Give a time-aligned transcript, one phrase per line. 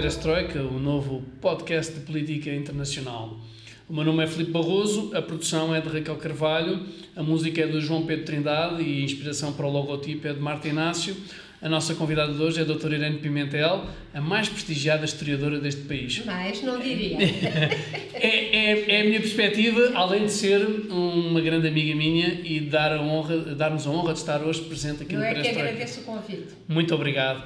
[0.00, 3.38] Perestroika, o novo podcast de política internacional.
[3.86, 7.66] O meu nome é Filipe Barroso, a produção é de Raquel Carvalho, a música é
[7.66, 11.14] de João Pedro Trindade e a inspiração para o logotipo é de Marta Inácio.
[11.60, 13.84] A nossa convidada de hoje é a doutora Irene Pimentel,
[14.14, 16.24] a mais prestigiada historiadora deste país.
[16.24, 17.18] Mais, não diria.
[18.16, 22.94] é, é, é, a minha perspectiva, além de ser uma grande amiga minha e dar
[22.94, 25.68] a honra, dar-nos a honra de estar hoje presente aqui Eu no é que Perestroika.
[25.68, 26.48] agradeço o convite.
[26.66, 27.44] Muito obrigado.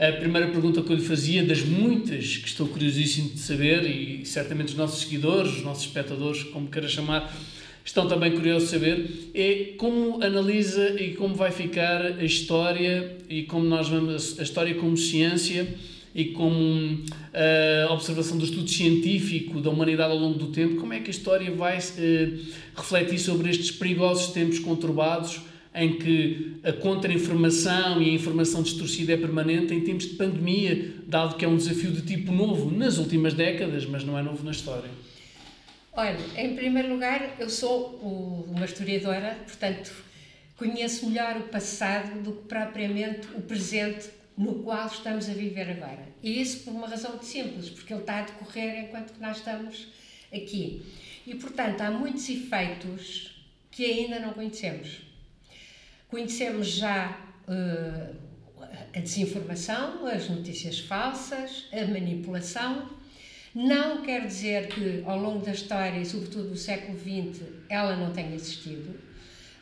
[0.00, 4.24] A primeira pergunta que eu lhe fazia, das muitas que estou curiosíssimo de saber, e
[4.24, 7.30] certamente os nossos seguidores, os nossos espectadores, como queira chamar,
[7.84, 13.42] estão também curiosos de saber, é como analisa e como vai ficar a história e
[13.42, 15.68] como nós vamos, a história como ciência
[16.14, 17.04] e como
[17.86, 21.10] a observação do estudo científico da humanidade ao longo do tempo, como é que a
[21.10, 22.30] história vai eh,
[22.74, 25.42] refletir sobre estes perigosos tempos conturbados
[25.74, 31.36] em que a contra-informação e a informação distorcida é permanente em tempos de pandemia, dado
[31.36, 34.50] que é um desafio de tipo novo nas últimas décadas, mas não é novo na
[34.50, 34.90] história?
[35.92, 37.96] Olha, em primeiro lugar, eu sou
[38.48, 39.92] uma historiadora, portanto,
[40.56, 46.08] conheço melhor o passado do que propriamente o presente no qual estamos a viver agora.
[46.22, 49.36] E isso por uma razão muito simples, porque ele está a decorrer enquanto que nós
[49.36, 49.88] estamos
[50.32, 50.82] aqui.
[51.26, 53.36] E, portanto, há muitos efeitos
[53.70, 55.09] que ainda não conhecemos.
[56.10, 57.16] Conhecemos já
[57.46, 58.16] uh,
[58.94, 62.90] a desinformação, as notícias falsas, a manipulação.
[63.54, 68.12] Não quer dizer que ao longo da história, e sobretudo do século XX, ela não
[68.12, 68.98] tenha existido.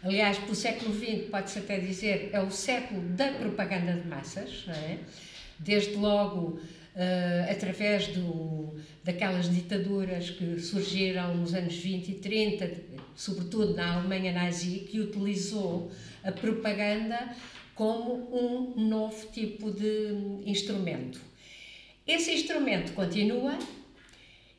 [0.03, 4.75] Aliás, pelo século XX, pode-se até dizer, é o século da propaganda de massas, não
[4.75, 4.99] é?
[5.59, 6.61] Desde logo,
[6.99, 8.75] uh, através do,
[9.05, 12.71] daquelas ditaduras que surgiram nos anos 20 e 30,
[13.19, 15.91] sobretudo na Alemanha nazi, que utilizou
[16.23, 17.35] a propaganda
[17.75, 21.21] como um novo tipo de instrumento.
[22.07, 23.59] Esse instrumento continua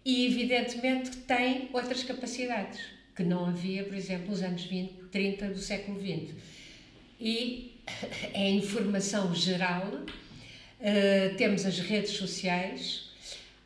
[0.04, 2.82] e, evidentemente, tem outras capacidades
[3.16, 6.36] que não havia, por exemplo, nos anos 20, 30 do século XX.
[7.18, 7.80] E
[8.34, 13.09] é a informação geral, uh, temos as redes sociais,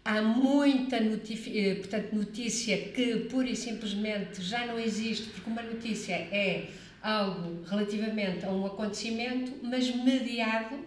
[0.03, 6.13] há muita notícia, portanto, notícia que pura e simplesmente já não existe, porque uma notícia
[6.13, 6.69] é
[7.01, 10.77] algo relativamente a um acontecimento, mas mediado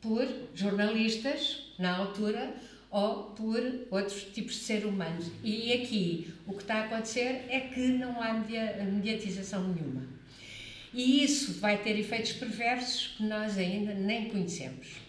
[0.00, 2.54] por jornalistas, na altura,
[2.90, 3.58] ou por
[3.90, 5.26] outros tipos de seres humanos.
[5.42, 10.06] E aqui o que está a acontecer é que não há mediatização nenhuma.
[10.92, 15.01] E isso vai ter efeitos perversos que nós ainda nem conhecemos.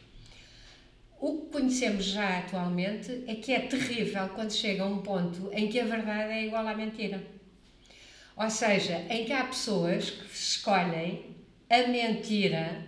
[1.26, 5.70] O que conhecemos já atualmente é que é terrível quando chega a um ponto em
[5.70, 7.26] que a verdade é igual à mentira.
[8.36, 11.38] Ou seja, em que há pessoas que escolhem
[11.70, 12.86] a mentira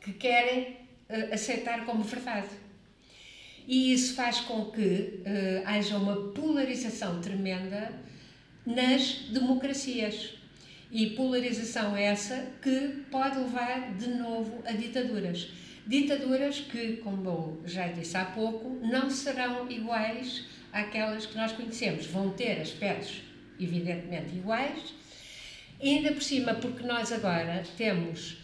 [0.00, 2.48] que querem uh, aceitar como verdade.
[3.68, 7.92] E isso faz com que uh, haja uma polarização tremenda
[8.66, 10.32] nas democracias.
[10.90, 15.65] E polarização essa que pode levar de novo a ditaduras.
[15.86, 22.06] Ditaduras que, como já disse há pouco, não serão iguais àquelas que nós conhecemos.
[22.06, 23.22] Vão ter aspectos
[23.58, 24.94] evidentemente iguais,
[25.80, 28.38] ainda por cima porque nós agora temos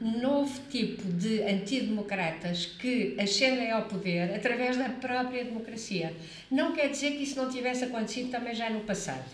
[0.00, 6.14] um novo tipo de antidemocratas que ascendem ao poder através da própria democracia.
[6.50, 9.24] Não quer dizer que isso não tivesse acontecido também já no passado.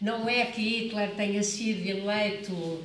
[0.00, 2.84] Não é que Hitler tenha sido eleito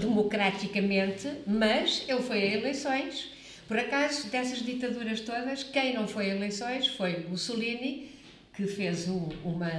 [0.00, 3.30] democraticamente, mas ele foi a eleições.
[3.68, 8.10] Por acaso, dessas ditaduras todas, quem não foi a eleições foi Mussolini,
[8.54, 9.70] que fez um, uma,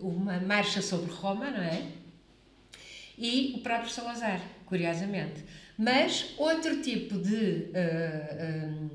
[0.00, 1.82] uma marcha sobre Roma, não é?
[3.16, 5.44] E o próprio Salazar, curiosamente.
[5.78, 8.90] Mas outro tipo de, uh, uh,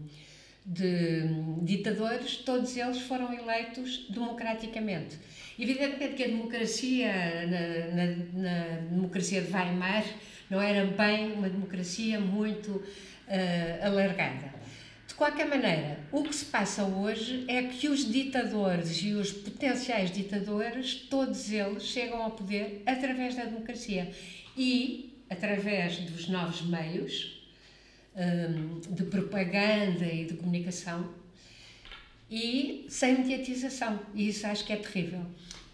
[0.66, 1.24] de
[1.64, 5.18] ditadores, todos eles foram eleitos democraticamente.
[5.58, 7.12] Evidentemente que a democracia,
[7.48, 10.06] na, na, na democracia de Weimar,
[10.50, 14.54] não era bem uma democracia muito uh, alargada.
[15.08, 20.12] De qualquer maneira, o que se passa hoje é que os ditadores e os potenciais
[20.12, 24.12] ditadores, todos eles chegam ao poder através da democracia
[24.56, 27.39] e através dos novos meios
[28.20, 31.10] um, de propaganda e de comunicação
[32.30, 34.00] e sem mediatização.
[34.14, 35.26] E isso acho que é terrível.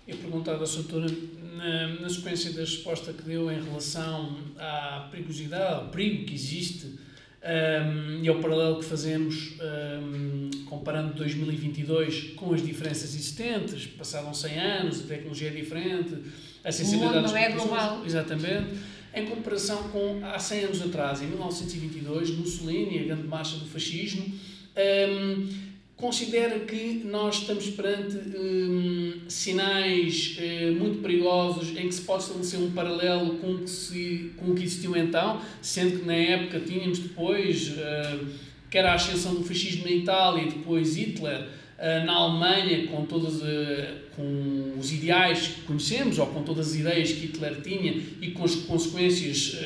[0.08, 1.08] Eu perguntava à doutora,
[1.56, 6.86] na, na sequência da resposta que deu em relação à perigosidade, ao perigo que existe
[6.86, 14.60] um, e ao paralelo que fazemos um, comparando 2022 com as diferenças existentes, passaram 100
[14.60, 16.16] anos, a tecnologia é diferente,
[16.64, 18.06] a sensibilidade o não é global.
[18.06, 18.95] Exatamente.
[19.16, 24.26] Em comparação com há 100 anos atrás, em 1922, Mussolini, a grande marcha do fascismo,
[24.76, 25.48] Um,
[25.96, 32.60] considera que nós estamos perante um, sinais uh, muito perigosos em que se pode estabelecer
[32.60, 36.60] um paralelo com o que, se, com o que existiu então, sendo que na época
[36.60, 38.28] tínhamos depois, uh,
[38.70, 41.48] que era a ascensão do fascismo na Itália e depois Hitler
[42.06, 43.42] na Alemanha, com, todas,
[44.16, 48.46] com os ideais que conhecemos, ou com todas as ideias que Hitler tinha e com
[48.46, 49.60] as consequências,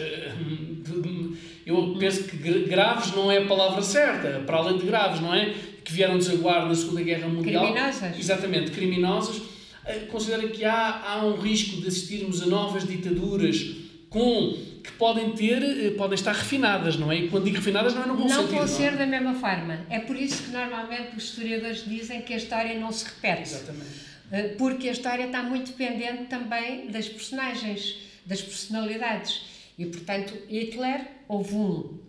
[1.65, 5.53] eu penso que graves não é a palavra certa, para além de graves, não é?
[5.89, 7.65] que vieram desaguar na Segunda Guerra Mundial.
[7.65, 8.19] Criminosas.
[8.19, 9.41] Exatamente, criminosas.
[9.85, 13.75] Eh, considera que há, há um risco de assistirmos a novas ditaduras
[14.07, 14.55] com
[14.91, 17.17] que podem ter, eh, podem estar refinadas, não é?
[17.17, 18.47] E quando digo refinadas não é no bom não sentido.
[18.47, 19.85] Vão não vão ser da mesma forma.
[19.89, 23.41] É por isso que normalmente os historiadores dizem que a história não se repete.
[23.41, 24.09] Exatamente.
[24.31, 29.41] Eh, porque a história está muito dependente também das personagens, das personalidades.
[29.77, 31.99] E, portanto, Hitler houve um,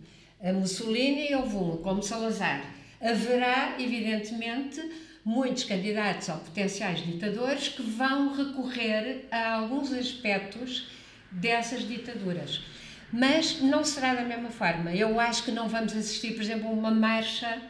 [0.43, 2.63] a Mussolini houve um, como Salazar
[3.01, 4.81] haverá, evidentemente,
[5.25, 10.87] muitos candidatos ou potenciais ditadores que vão recorrer a alguns aspectos
[11.31, 12.61] dessas ditaduras.
[13.11, 14.93] Mas não será da mesma forma.
[14.93, 17.61] Eu acho que não vamos assistir, por exemplo, a uma marcha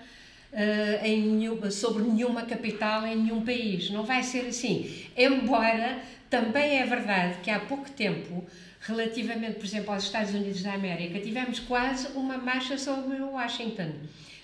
[0.54, 3.90] uh, em nenhum, sobre nenhuma capital em nenhum país.
[3.90, 5.06] Não vai ser assim.
[5.18, 6.00] Embora
[6.30, 8.46] também é verdade que há pouco tempo,
[8.82, 13.92] relativamente, por exemplo, aos Estados Unidos da América, tivemos quase uma marcha sobre Washington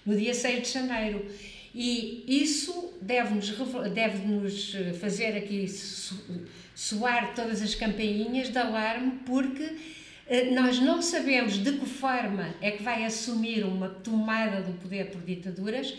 [0.06, 1.26] no dia 6 de janeiro.
[1.74, 3.52] E isso deve-nos
[3.94, 5.68] deve -nos fazer aqui
[6.74, 9.76] soar todas as campainhas de alarme, porque eh,
[10.54, 15.22] nós não sabemos de que forma é que vai assumir uma tomada do poder por
[15.22, 15.94] ditaduras,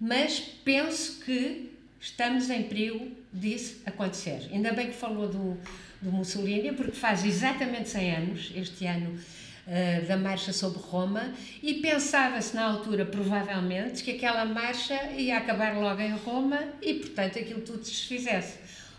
[0.00, 1.70] mas penso que
[2.00, 4.48] estamos em perigo disso acontecer.
[4.52, 5.56] Ainda bem que falou do,
[6.00, 11.32] do Mussolini, porque faz exatamente 100 anos, este ano uh, da marcha sobre Roma
[11.62, 17.38] e pensava-se na altura, provavelmente, que aquela marcha ia acabar logo em Roma e, portanto,
[17.38, 18.58] aquilo tudo se desfizesse.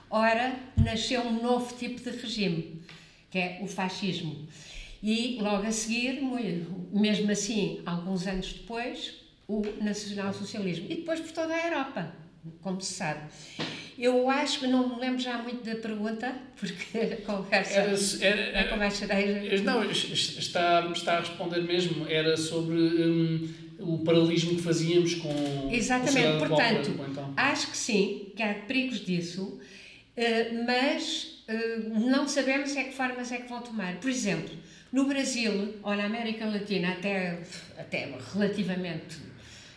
[0.10, 2.82] Ora, nasceu um novo tipo de regime,
[3.30, 4.48] que é o fascismo.
[5.02, 6.22] E logo a seguir,
[6.92, 9.16] mesmo assim, alguns anos depois,
[9.48, 10.86] o nacionalsocialismo.
[10.90, 12.14] E depois por toda a Europa,
[12.62, 13.22] como se sabe.
[13.98, 18.42] Eu acho que não me lembro já muito da pergunta, porque a conversa era, era,
[18.60, 19.64] era, com mais cereja.
[19.64, 22.08] Não, está, está a responder mesmo.
[22.08, 23.50] Era sobre um,
[23.80, 25.70] o paralelismo que fazíamos com.
[25.72, 27.34] Exatamente, portanto, então.
[27.36, 29.60] acho que sim, que há perigos disso,
[30.18, 31.39] uh, mas
[32.10, 33.96] não sabemos é que formas é que vão tomar.
[33.96, 34.56] Por exemplo,
[34.92, 37.40] no Brasil ou na América Latina, até,
[37.78, 39.18] até relativamente.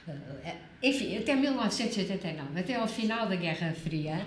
[0.06, 0.52] Uh,
[0.82, 4.26] enfim, até 1989, até ao final da Guerra Fria,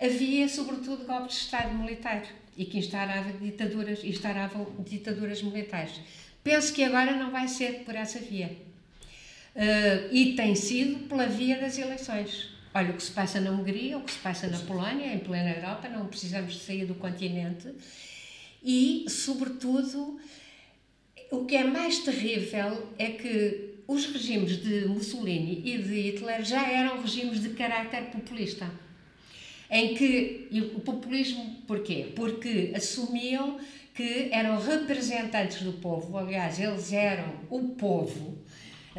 [0.00, 2.22] havia sobretudo golpes de Estado militar
[2.56, 6.00] e que instaurava ditaduras, instauravam ditaduras militares.
[6.44, 8.50] Penso que agora não vai ser por essa via.
[9.54, 12.57] Uh, e tem sido pela via das eleições.
[12.74, 15.50] Olha o que se passa na Hungria, o que se passa na Polónia, em plena
[15.50, 17.68] Europa, não precisamos de sair do continente.
[18.62, 20.20] E, sobretudo,
[21.30, 26.66] o que é mais terrível é que os regimes de Mussolini e de Hitler já
[26.68, 28.70] eram regimes de caráter populista.
[29.70, 32.12] Em que e o populismo, porquê?
[32.14, 33.58] Porque assumiam
[33.94, 38.38] que eram representantes do povo, aliás, eles eram o povo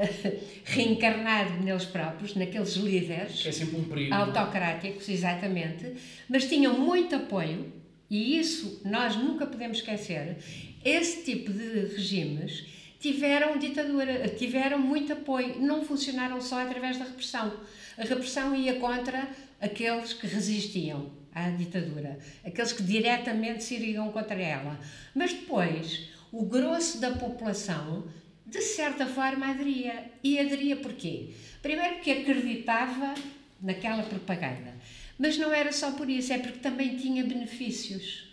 [0.64, 5.94] reencarnado neles próprios, naqueles líderes é sempre um autocráticos, exatamente,
[6.28, 7.72] mas tinham muito apoio,
[8.10, 10.38] e isso nós nunca podemos esquecer.
[10.84, 12.66] Esse tipo de regimes
[13.00, 17.54] tiveram ditadura, tiveram muito apoio, não funcionaram só através da repressão.
[17.98, 19.30] A repressão ia contra
[19.62, 24.80] aqueles que resistiam à ditadura, aqueles que diretamente se iriam contra ela.
[25.14, 28.08] Mas depois, o grosso da população,
[28.50, 30.12] de certa forma, aderia.
[30.24, 31.30] E aderia porquê?
[31.62, 33.14] Primeiro porque acreditava
[33.62, 34.74] naquela propaganda.
[35.18, 38.30] Mas não era só por isso, é porque também tinha benefícios.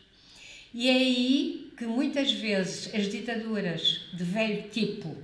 [0.73, 5.17] E é aí que muitas vezes as ditaduras de velho tipo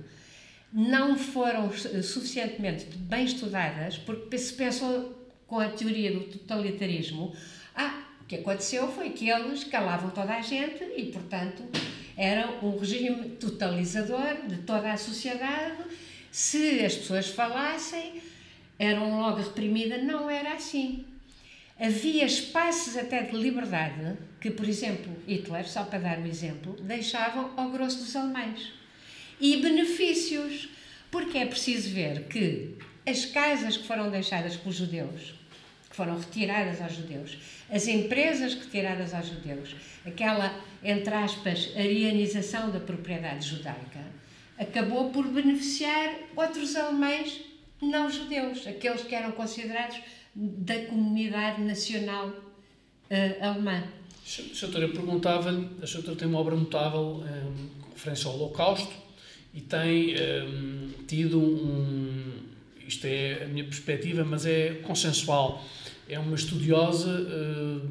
[0.71, 5.15] não foram suficientemente bem estudadas, porque se pensou
[5.47, 7.35] com a teoria do totalitarismo,
[7.75, 11.63] ah, o que aconteceu foi que eles calavam toda a gente e, portanto,
[12.17, 15.83] era um regime totalizador de toda a sociedade.
[16.31, 18.21] Se as pessoas falassem,
[18.77, 20.03] eram logo reprimidas.
[20.03, 21.05] Não era assim.
[21.79, 27.51] Havia espaços até de liberdade que, por exemplo, Hitler, só para dar um exemplo, deixavam
[27.57, 28.71] ao grosso dos alemães.
[29.39, 30.69] E benefícios,
[31.09, 35.33] porque é preciso ver que as casas que foram deixadas pelos judeus,
[35.89, 37.37] que foram retiradas aos judeus,
[37.69, 40.53] as empresas retiradas aos judeus, aquela,
[40.83, 44.01] entre aspas, arianização da propriedade judaica,
[44.57, 47.41] acabou por beneficiar outros alemães
[47.81, 49.99] não judeus, aqueles que eram considerados
[50.35, 53.83] da comunidade nacional uh, alemã.
[54.59, 58.93] Doutora, perguntava-lhe, a doutora tem uma obra notável um, referência ao Holocausto
[59.53, 62.33] e tem um, tido um,
[62.87, 65.63] isto é a minha perspectiva, mas é consensual,
[66.07, 67.89] é uma estudiosa uh,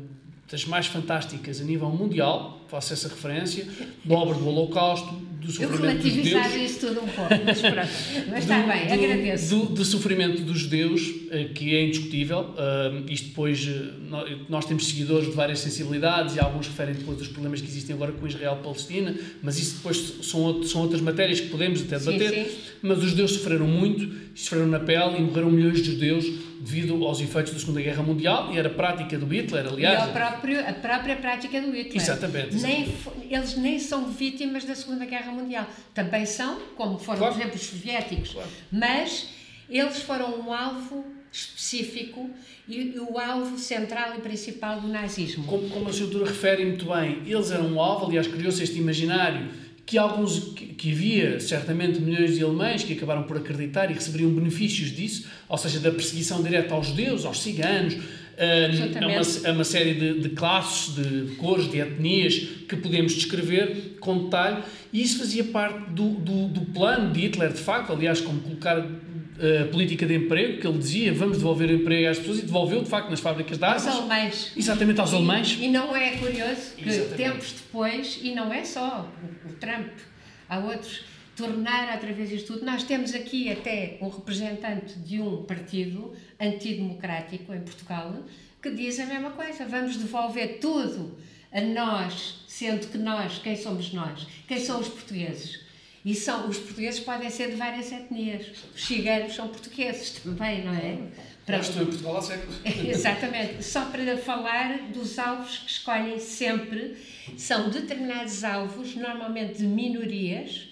[0.53, 3.67] das mais fantásticas a nível mundial, faço essa referência,
[4.05, 6.55] da obra do Holocausto, do sofrimento dos judeus.
[6.55, 7.89] isso tudo um pouco, mas pronto.
[8.29, 9.57] Mas está bem, do, agradeço.
[9.57, 12.51] Do, do, sofrimento dos judeus, eh, que é indiscutível.
[12.51, 17.29] Uh, isto depois, eh, nós temos seguidores de várias sensibilidades e alguns referem depois dos
[17.29, 21.81] problemas que existem agora com Israel-Palestina, mas isso depois são, são outras matérias que podemos
[21.81, 22.29] até debater.
[22.29, 22.57] Sim, sim.
[22.83, 26.27] Mas os judeus sofreram muito, sofreram na pele e morreram milhões de judeus
[26.63, 29.99] devido aos efeitos da Segunda Guerra Mundial e era a prática do Hitler, aliás.
[29.99, 31.97] E a própria, a própria prática do Hitler.
[31.97, 32.57] Exatamente.
[32.57, 32.95] Nem,
[33.29, 35.67] eles nem são vítimas da Segunda Guerra Mundial.
[35.93, 37.35] Também são, como foram, claro.
[37.35, 38.49] por exemplo, os soviéticos, claro.
[38.71, 39.29] mas
[39.69, 42.31] eles foram um alvo específico
[42.69, 45.45] e, o alvo central e principal do nazismo.
[45.45, 49.49] Como, como a senhora refere muito bem, eles eram um alvo, aliás, criou-se este imaginário
[49.93, 54.91] que alguns que, havia certamente milhões de alemães que acabaram por acreditar e receberiam benefícios
[54.91, 57.99] disso, ou seja, da perseguição direta aos judeus, aos ciganos,
[58.97, 63.13] a uma, a uma série de, de classes, de, de, cores, de etnias que podemos
[63.13, 64.63] descrever com detalhe,
[64.95, 68.83] e isso fazia parte do, do, do plano de Hitler, de facto, aliás, como colocar
[69.39, 72.83] a política de emprego, que ele dizia vamos devolver o emprego às pessoas e devolveu
[72.83, 73.87] de facto nas fábricas de armas.
[73.87, 74.53] Aos alemães.
[74.57, 75.59] Exatamente, aos e, alemães.
[75.61, 77.17] E não é curioso que Exatamente.
[77.17, 79.89] tempos depois, e não é só o, o Trump,
[80.49, 82.67] há outros, tornar outra vez isto tudo.
[82.67, 88.25] Nós temos aqui até um representante de um partido antidemocrático em Portugal
[88.63, 91.17] que diz a mesma coisa, vamos devolver tudo
[91.51, 94.27] a nós, sendo que nós, quem somos nós?
[94.47, 95.61] Quem são os portugueses?
[96.05, 98.47] E são, os portugueses podem ser de várias etnias.
[98.75, 100.99] Os ciganos são portugueses também, não é?
[101.47, 101.59] Para...
[101.59, 102.57] estou em Portugal há séculos.
[102.65, 103.63] Exatamente.
[103.63, 106.97] Só para falar dos alvos que escolhem sempre,
[107.37, 110.69] são determinados alvos, normalmente de minorias,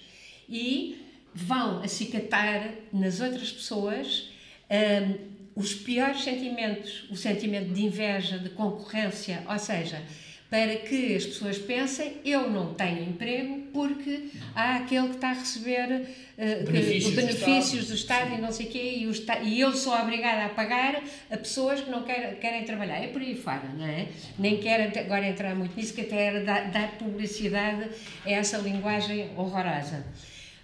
[0.49, 4.29] e vão acicatar nas outras pessoas
[4.69, 10.01] um, os piores sentimentos, o sentimento de inveja, de concorrência, ou seja,
[10.51, 15.33] para que as pessoas pensem eu não tenho emprego porque há aquele que está a
[15.33, 16.01] receber
[16.37, 18.19] uh, benefícios, benefícios do, Estado.
[18.19, 18.35] do, Estado.
[18.37, 21.79] e não sei o quê e, o, e eu sou obrigada a pagar a pessoas
[21.79, 22.97] que não querem, querem trabalhar.
[22.97, 24.09] É por aí fora, não é?
[24.37, 27.89] Nem quero agora entrar muito nisso, que até era dar, dar publicidade
[28.25, 30.05] a essa linguagem horrorosa.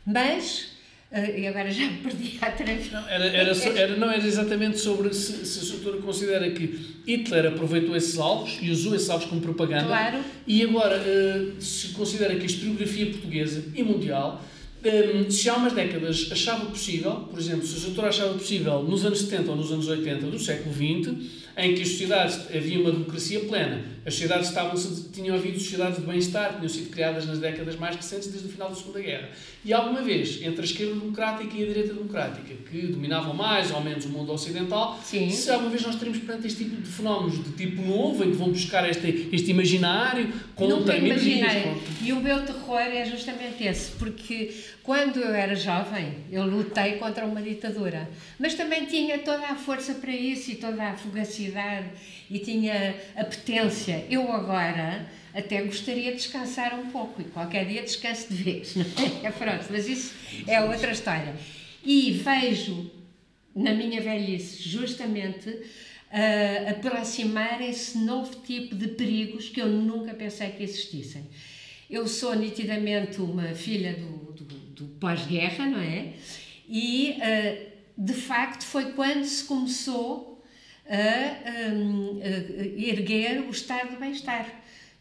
[0.05, 0.76] Mas
[1.11, 2.91] e agora já me perdi a três.
[2.91, 7.47] Não, era, era, era, não era exatamente sobre se, se a doutora considera que Hitler
[7.47, 9.85] aproveitou esses alvos e usou esses alvos como propaganda.
[9.85, 10.19] Claro.
[10.45, 14.43] E agora, uh, se considera que a historiografia portuguesa e mundial,
[14.83, 19.03] eh, se há umas décadas achava possível, por exemplo, se a doutora achava possível nos
[19.05, 22.91] anos 70 ou nos anos 80 do século XX, em que as sociedades havia uma
[22.91, 23.83] democracia plena.
[24.05, 24.77] As sociedades estavam
[25.11, 28.69] tinham havido sociedades de bem-estar, tinham sido criadas nas décadas mais recentes, desde o final
[28.69, 29.29] da Segunda Guerra.
[29.65, 33.81] E alguma vez, entre a esquerda democrática e a direita democrática, que dominavam mais ou
[33.81, 35.29] menos o mundo ocidental, Sim.
[35.31, 38.37] se alguma vez nós teremos perante este tipo de fenómenos de tipo novo, em que
[38.37, 41.51] vão buscar este, este imaginário contra minorias.
[42.01, 47.25] E o meu terror é justamente esse, porque quando eu era jovem, eu lutei contra
[47.25, 48.09] uma ditadura,
[48.39, 50.93] mas também tinha toda a força para isso e toda a
[51.47, 51.89] fugacidade
[52.29, 54.05] e tinha apetência.
[54.09, 58.85] Eu agora até gostaria de descansar um pouco e qualquer dia descanso de vez, não
[58.85, 59.25] é?
[59.27, 60.13] é pronto, mas isso
[60.47, 61.35] é outra história.
[61.83, 62.91] E vejo
[63.55, 70.63] na minha velhice justamente uh, aproximarem-se novo tipo de perigos que eu nunca pensei que
[70.63, 71.25] existissem.
[71.89, 76.13] Eu sou nitidamente uma filha do, do, do pós-guerra, não é?
[76.67, 80.36] E uh, de facto foi quando se começou
[80.89, 84.47] a, um, a erguer o estado de bem-estar.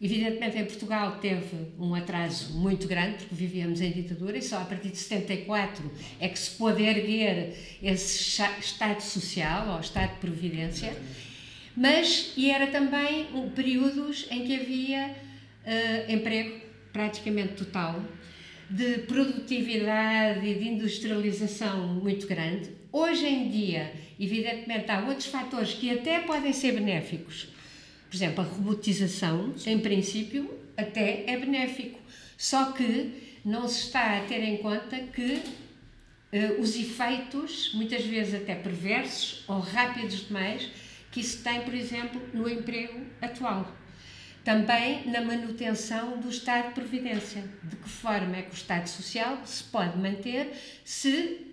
[0.00, 4.64] Evidentemente, em Portugal teve um atraso muito grande, porque vivíamos em ditadura, e só a
[4.64, 5.90] partir de 74
[6.20, 10.94] é que se pôde erguer esse Estado Social, ou Estado de Providência.
[11.74, 15.14] Mas, e era também um, períodos em que havia
[15.64, 16.60] uh, emprego
[16.92, 18.02] praticamente total,
[18.68, 22.70] de produtividade e de industrialização muito grande.
[22.92, 27.49] Hoje em dia, evidentemente, há outros fatores que até podem ser benéficos
[28.08, 31.99] por exemplo, a robotização, em princípio, até é benéfico.
[32.38, 35.42] Só que não se está a ter em conta que
[36.32, 40.70] uh, os efeitos, muitas vezes até perversos ou rápidos demais,
[41.11, 43.75] que isso tem, por exemplo, no emprego atual.
[44.44, 47.42] Também na manutenção do Estado de Previdência.
[47.64, 50.52] De que forma é que o Estado Social se pode manter
[50.85, 51.45] se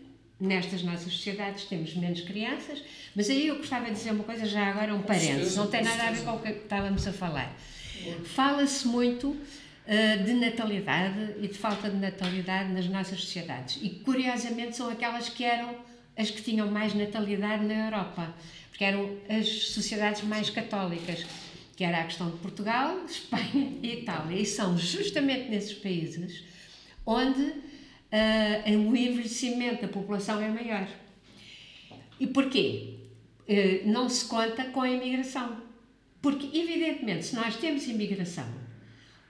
[0.44, 2.84] nestas nossas sociedades temos menos crianças,
[3.16, 6.04] mas aí eu gostava de dizer uma coisa, já agora um parênteses, não tem nada
[6.04, 7.56] a ver com o que estávamos a falar.
[8.26, 13.80] Fala-se muito uh, de natalidade e de falta de natalidade nas nossas sociedades.
[13.82, 15.74] E curiosamente são aquelas que eram
[16.18, 18.36] as que tinham mais natalidade na Europa,
[18.70, 21.26] porque eram as sociedades mais católicas,
[21.78, 26.44] que era a questão de Portugal, Espanha e Itália, e são justamente nesses países
[27.06, 27.73] onde
[28.14, 30.88] uh, o envelhecimento da população é maior.
[32.20, 33.00] E porquê?
[33.48, 35.58] Uh, não se conta com a imigração.
[36.22, 38.48] Porque, evidentemente, se nós temos imigração,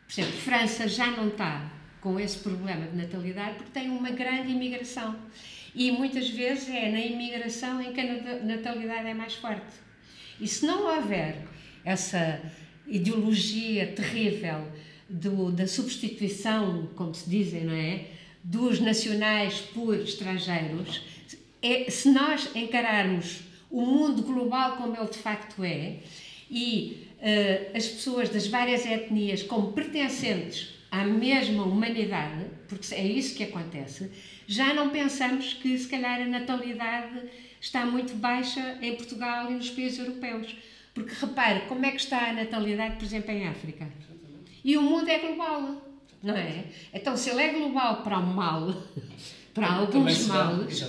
[0.06, 1.72] por exemplo, França já não está
[2.02, 5.16] com esse problema de natalidade porque tem uma grande imigração.
[5.74, 9.74] E muitas vezes é na imigração em que a natalidade é mais forte.
[10.40, 11.48] E se não houver
[11.84, 12.42] essa
[12.86, 14.68] ideologia terrível
[15.10, 18.06] do, da substituição, como se dizem, não é?
[18.44, 21.02] Dos nacionais por estrangeiros,
[21.62, 26.00] é, se nós encararmos o mundo global como ele de facto é
[26.52, 33.36] e uh, as pessoas das várias etnias como pertencentes à mesma humanidade, porque é isso
[33.36, 34.12] que acontece,
[34.46, 37.20] já não pensamos que se calhar a natalidade
[37.60, 40.56] está muito baixa em Portugal e nos países europeus.
[40.94, 43.88] Porque repare, como é que está a natalidade, por exemplo, em África?
[44.64, 45.82] E o mundo é global
[46.24, 46.64] não é?
[46.94, 48.74] Então, se ele é global para o mal,
[49.54, 50.84] para alguns males,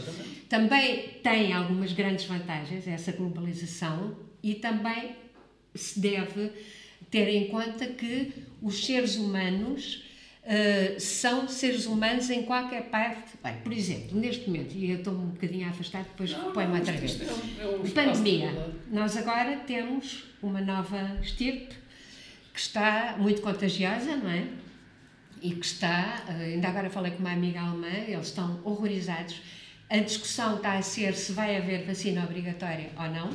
[0.49, 5.17] também tem algumas grandes vantagens, essa globalização, e também
[5.75, 6.53] se deve
[7.11, 10.05] ter em conta que os seres humanos
[10.45, 13.33] uh, são seres humanos em qualquer parte.
[13.43, 17.21] Bem, por exemplo, neste momento, e eu estou um bocadinho afastado, depois reponho-me outra vez.
[17.21, 18.73] É um, é um Pandemia.
[18.91, 21.75] Nós agora temos uma nova estirpe
[22.53, 24.47] que está muito contagiosa, não é?
[25.44, 29.42] E que está, eh, ainda agora falei com uma amiga alemã, eles estão horrorizados.
[29.90, 33.30] A discussão está a ser se vai haver vacina obrigatória ou não.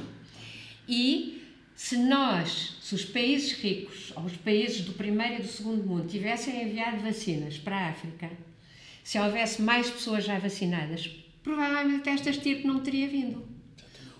[0.87, 1.43] E
[1.75, 6.07] se nós, se os países ricos, ou os países do primeiro e do segundo mundo,
[6.07, 8.31] tivessem enviado vacinas para a África,
[9.03, 11.07] se houvesse mais pessoas já vacinadas,
[11.43, 13.47] provavelmente esta estirpe não teria vindo.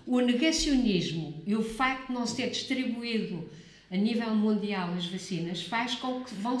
[0.06, 3.50] O negacionismo e o facto de não se ter distribuído
[3.90, 6.56] a nível mundial as vacinas faz com que vão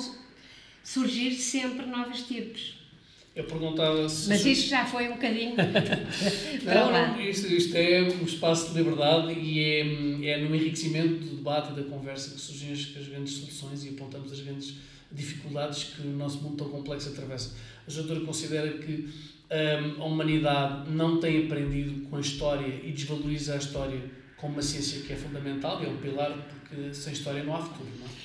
[0.82, 2.80] surgir sempre novos tipos.
[3.34, 4.28] Eu perguntava se.
[4.28, 5.54] Mas isto já foi um bocadinho.
[6.64, 11.36] não, não, isto, isto é um espaço de liberdade e é, é no enriquecimento do
[11.36, 14.74] debate e da conversa que surgem as, as grandes soluções e apontamos as grandes
[15.12, 17.54] dificuldades que o nosso mundo tão complexo atravessa.
[17.88, 19.08] A doutora considera que
[19.50, 24.00] um, a humanidade não tem aprendido com a história e desvaloriza a história
[24.36, 27.60] como uma ciência que é fundamental e é um pilar, porque sem história não há
[27.60, 27.90] futuro.
[27.98, 28.19] Não é?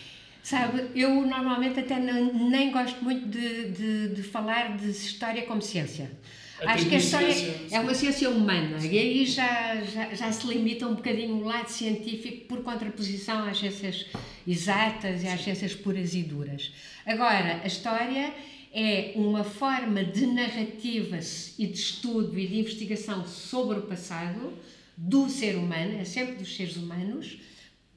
[0.45, 5.59] Sabe, eu normalmente até não, nem gosto muito de, de, de, falar de história como
[5.59, 6.11] ciência.
[6.59, 8.91] Até Acho que a história ciência, é uma ciência humana sim.
[8.91, 13.57] e aí já, já, já, se limita um bocadinho o lado científico por contraposição às
[13.57, 14.05] ciências
[14.47, 16.71] exatas e às ciências puras e duras.
[17.07, 18.31] Agora, a história
[18.71, 21.17] é uma forma de narrativa
[21.57, 24.53] e de estudo e de investigação sobre o passado
[24.95, 27.39] do ser humano, é sempre dos seres humanos,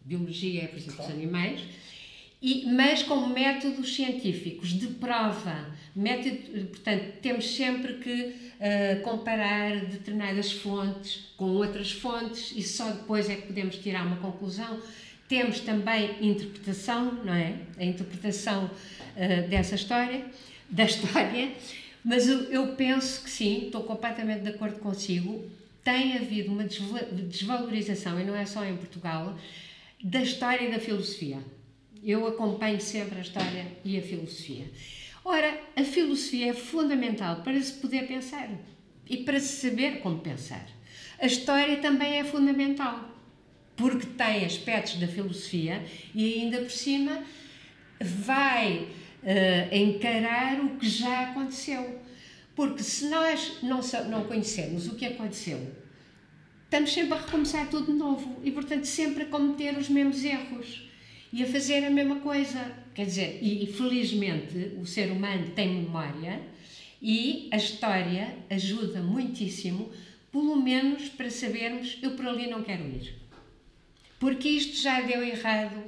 [0.03, 1.61] biologia é, por exemplo, dos animais,
[2.41, 5.67] e, mas com métodos científicos de prova.
[5.95, 13.29] Método, portanto, temos sempre que uh, comparar determinadas fontes com outras fontes e só depois
[13.29, 14.81] é que podemos tirar uma conclusão.
[15.29, 17.57] Temos também interpretação, não é?
[17.77, 20.25] A interpretação uh, dessa história,
[20.71, 21.53] da história,
[22.05, 25.45] mas eu, eu penso que sim, estou completamente de acordo consigo.
[25.83, 29.37] Tem havido uma desvalorização, e não é só em Portugal,
[30.05, 31.39] da história e da filosofia
[32.03, 34.71] eu acompanho sempre a história e a filosofia.
[35.25, 38.49] Ora, a filosofia é fundamental para se poder pensar
[39.09, 40.67] e para se saber como pensar.
[41.21, 43.11] A história também é fundamental,
[43.77, 45.85] porque tem aspectos da filosofia
[46.15, 47.23] e ainda por cima
[48.01, 48.89] vai
[49.23, 52.01] uh, encarar o que já aconteceu.
[52.55, 55.73] Porque se nós não, não conhecermos o que aconteceu,
[56.65, 60.88] estamos sempre a recomeçar tudo de novo e, portanto, sempre a cometer os mesmos erros
[61.33, 62.73] e a fazer a mesma coisa.
[62.95, 66.41] Quer dizer, e, felizmente o ser humano tem memória
[67.01, 69.93] e a história ajuda muitíssimo,
[70.33, 73.15] pelo menos para sabermos eu por ali não quero ir.
[74.19, 75.85] Porque isto já deu errado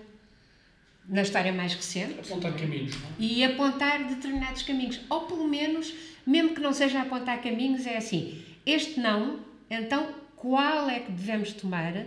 [1.09, 2.21] na história mais recente.
[2.21, 2.95] Apontar caminhos.
[2.95, 3.09] Não?
[3.09, 3.13] É?
[3.19, 5.01] E apontar determinados caminhos.
[5.11, 5.93] Ou pelo menos,
[6.25, 11.53] mesmo que não seja apontar caminhos, é assim: este não, então qual é que devemos
[11.53, 12.07] tomar?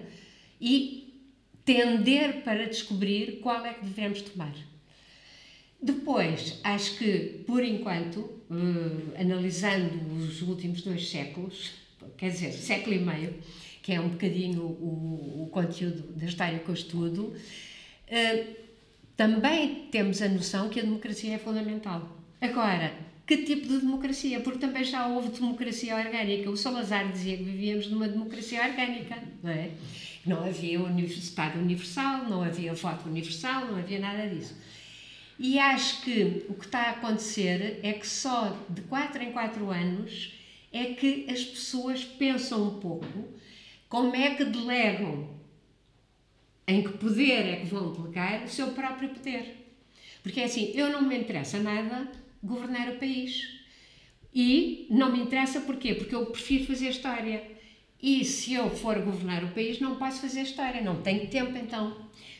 [0.61, 1.02] E
[1.65, 4.53] tender para descobrir qual é que devemos tomar.
[5.81, 11.71] Depois, acho que, por enquanto, uh, analisando os últimos dois séculos,
[12.17, 13.35] quer dizer, século e meio,
[13.81, 18.55] que é um bocadinho o, o conteúdo da história que eu estudo, uh,
[19.17, 22.17] também temos a noção que a democracia é fundamental.
[22.39, 22.93] Agora,
[23.25, 24.39] que tipo de democracia?
[24.41, 26.49] Porque também já houve democracia orgânica.
[26.49, 29.71] O Salazar dizia que vivíamos numa democracia orgânica, não é?
[30.25, 34.55] Não havia Estado universal, não havia voto universal, não havia nada disso.
[35.39, 39.69] E acho que o que está a acontecer é que só de 4 em 4
[39.69, 40.33] anos
[40.71, 43.27] é que as pessoas pensam um pouco
[43.89, 45.29] como é que delegam,
[46.67, 49.57] em que poder é que vão delegar o seu próprio poder.
[50.21, 52.09] Porque é assim, eu não me interessa nada
[52.43, 53.47] governar o país.
[54.33, 55.93] E não me interessa porquê?
[55.93, 57.43] Porque eu prefiro fazer história.
[58.01, 61.95] E se eu for governar o país, não posso fazer história, não tenho tempo então.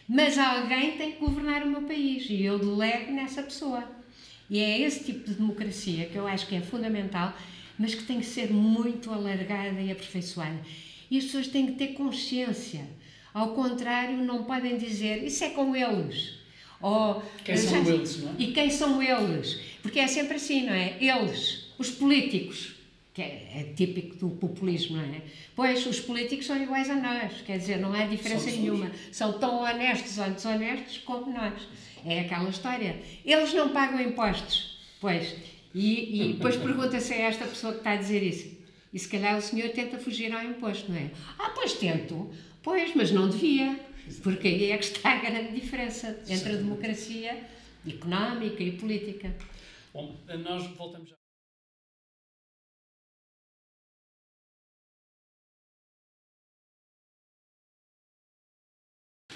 [0.08, 3.84] Mas alguém tem que governar o meu país e eu delego nessa pessoa.
[4.50, 7.34] E é esse tipo de democracia que eu acho que é fundamental,
[7.80, 10.60] mas que tem que ser muito alargada e aperfeiçoada.
[11.10, 12.86] E as pessoas têm que ter consciência.
[13.34, 16.43] Ao contrário, não podem dizer isso é com eles.
[16.84, 18.36] Ou, quem são eles, não é?
[18.38, 19.60] E quem são eles?
[19.82, 20.98] Porque é sempre assim, não é?
[21.00, 22.74] Eles, os políticos
[23.14, 25.22] que é, é, típico do populismo, não é?
[25.56, 28.92] Pois os políticos são iguais a nós, quer dizer, não há diferença Somos nenhuma.
[29.12, 31.54] São tão honestos ou desonestos como nós.
[32.06, 33.00] É aquela história.
[33.24, 35.36] Eles não pagam impostos, pois.
[35.74, 38.52] E, e depois pergunta-se a esta pessoa que está a dizer isso.
[38.92, 41.10] E se calhar o senhor tenta fugir ao imposto, não é?
[41.40, 42.30] Ah, pois tento.
[42.62, 43.80] Pois, mas não devia.
[44.22, 47.48] Porque aí é que está a grande diferença entre a democracia
[47.88, 49.34] económica e política.
[49.94, 51.23] Bom, nós voltamos já.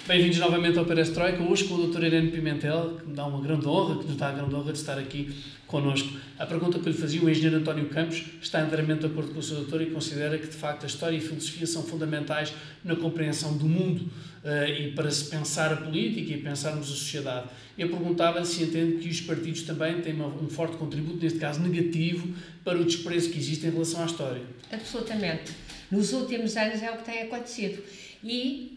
[0.07, 2.05] Bem-vindos novamente ao Perestroika, hoje com o Dr.
[2.05, 4.79] Irene Pimentel, que me dá uma grande honra, que nos dá a grande honra de
[4.79, 5.35] estar aqui
[5.67, 6.17] connosco.
[6.39, 9.43] A pergunta que lhe fazia, o engenheiro António Campos está inteiramente de acordo com o
[9.43, 9.55] Sr.
[9.55, 12.53] doutor e considera que, de facto, a história e a filosofia são fundamentais
[12.85, 14.09] na compreensão do mundo
[14.45, 17.49] uh, e para se pensar a política e pensarmos a sociedade.
[17.77, 22.33] Eu perguntava-lhe se entende que os partidos também têm um forte contributo, neste caso negativo,
[22.63, 24.41] para o desprezo que existe em relação à história.
[24.71, 25.51] Absolutamente.
[25.91, 27.83] Nos últimos anos é o que tem acontecido.
[28.23, 28.76] E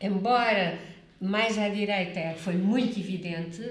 [0.00, 0.78] embora
[1.20, 3.62] mais à direita foi muito evidente,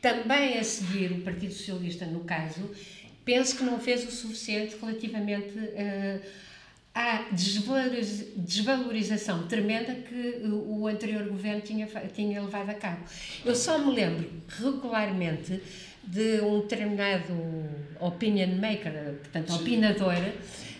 [0.00, 2.70] também a seguir o Partido Socialista, no caso,
[3.24, 6.20] penso que não fez o suficiente relativamente uh,
[6.94, 7.26] à
[8.36, 13.02] desvalorização tremenda que o anterior governo tinha, tinha levado a cabo.
[13.44, 15.60] Eu só me lembro regularmente
[16.04, 17.32] de um determinado
[17.98, 19.60] opinion maker, portanto, Sim.
[19.60, 20.34] opinador, eh,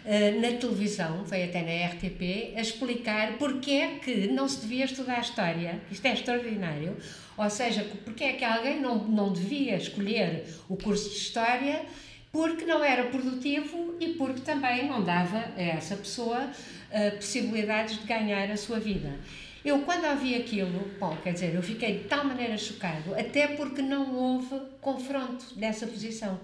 [0.04, 5.20] na televisão, foi até na RTP, a explicar porque é que não se devia estudar
[5.20, 5.80] História.
[5.90, 6.96] Isto é extraordinário.
[7.36, 11.86] Ou seja, porque é que alguém não, não devia escolher o curso de História
[12.34, 18.06] porque não era produtivo e porque também não dava a essa pessoa uh, possibilidades de
[18.06, 19.16] ganhar a sua vida.
[19.64, 23.80] Eu, quando ouvi aquilo, bom, quer dizer, eu fiquei de tal maneira chocado, até porque
[23.80, 26.40] não houve confronto dessa posição.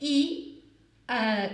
[0.00, 0.55] E
[1.08, 1.48] ah,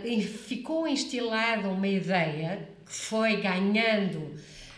[0.47, 4.35] ficou instilada uma ideia que foi ganhando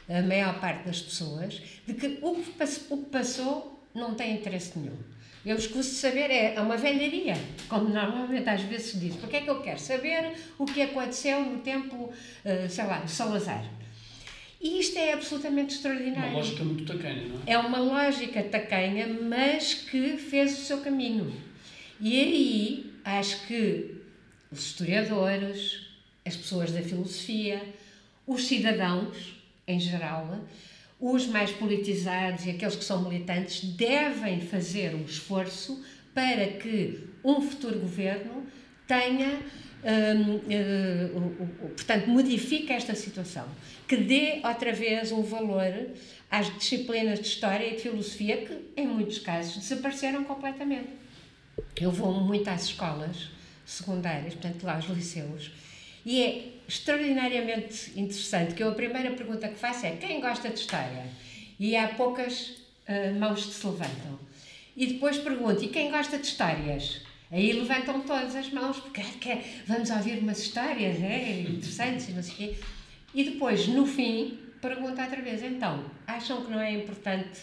[0.09, 4.35] a maior parte das pessoas de que o que passou, o que passou não tem
[4.35, 4.97] interesse nenhum.
[5.47, 7.35] Eu escuso de saber, é, é uma velharia,
[7.69, 9.15] como normalmente às vezes se diz.
[9.17, 12.11] Porque é que eu quero saber o que aconteceu no tempo,
[12.45, 13.65] ah, sei lá, de Salazar?
[14.61, 16.31] E isto é absolutamente extraordinário.
[16.31, 17.53] Uma lógica muito tacanha, não é?
[17.53, 21.31] É uma lógica tacanha, mas que fez o seu caminho.
[22.01, 24.04] E aí acho que
[24.55, 25.81] os historiadores,
[26.25, 27.61] as pessoas da filosofia,
[28.27, 29.35] os cidadãos
[29.67, 30.39] em geral,
[31.01, 35.83] os mais politizados e aqueles que são militantes devem fazer um esforço
[36.15, 38.47] para que um futuro governo
[38.87, 39.41] tenha,
[39.83, 43.47] hum, hum, portanto, modifique esta situação,
[43.89, 45.91] que dê outra vez um valor
[46.31, 50.91] às disciplinas de História e de Filosofia que, em muitos casos, desapareceram completamente.
[51.81, 53.29] Eu vou muito às escolas
[53.65, 55.51] secundárias, portanto, lá os liceus,
[56.05, 60.59] e é extraordinariamente interessante que eu a primeira pergunta que faço é quem gosta de
[60.59, 61.07] História?
[61.59, 62.49] E há poucas
[62.89, 64.19] uh, mãos que se levantam.
[64.77, 67.01] E depois pergunto, e quem gosta de histórias?
[67.31, 72.23] Aí levantam todas as mãos, porque é, vamos ouvir umas histórias é, interessantes e não
[72.23, 72.57] sei o quê.
[73.15, 77.41] E depois, no fim, pergunto outra vez, então, acham que não é importante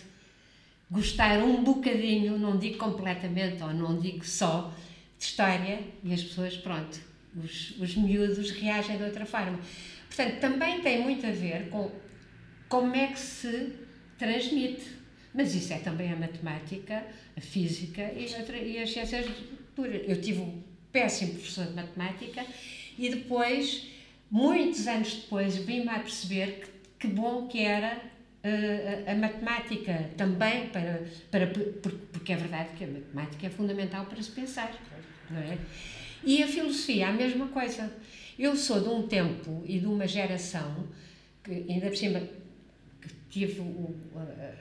[0.90, 4.74] gostar um bocadinho, não digo completamente ou não digo só,
[5.22, 7.00] de história e as pessoas, pronto,
[7.36, 9.60] os, os miúdos reagem de outra forma.
[10.08, 11.92] Portanto, também tem muito a ver com
[12.68, 13.74] como é que se
[14.18, 15.00] transmite.
[15.32, 17.06] Mas isso é também a matemática,
[17.38, 19.28] a física e, outra, e as ciências
[19.76, 20.02] puras.
[20.08, 22.44] Eu tive um péssimo professor de matemática
[22.98, 23.88] e depois
[24.30, 26.62] muitos anos depois, vim-me a perceber
[27.00, 28.02] que, que bom que era
[28.44, 31.48] uh, a, a, matemática também, para, para,
[32.12, 34.72] porque é verdade que a matemática é fundamental para se pensar,
[35.40, 35.58] é?
[36.24, 37.92] E a filosofia, a mesma coisa.
[38.38, 40.88] Eu sou de um tempo e de uma geração
[41.44, 42.22] que, ainda por cima,
[43.30, 43.96] tive o,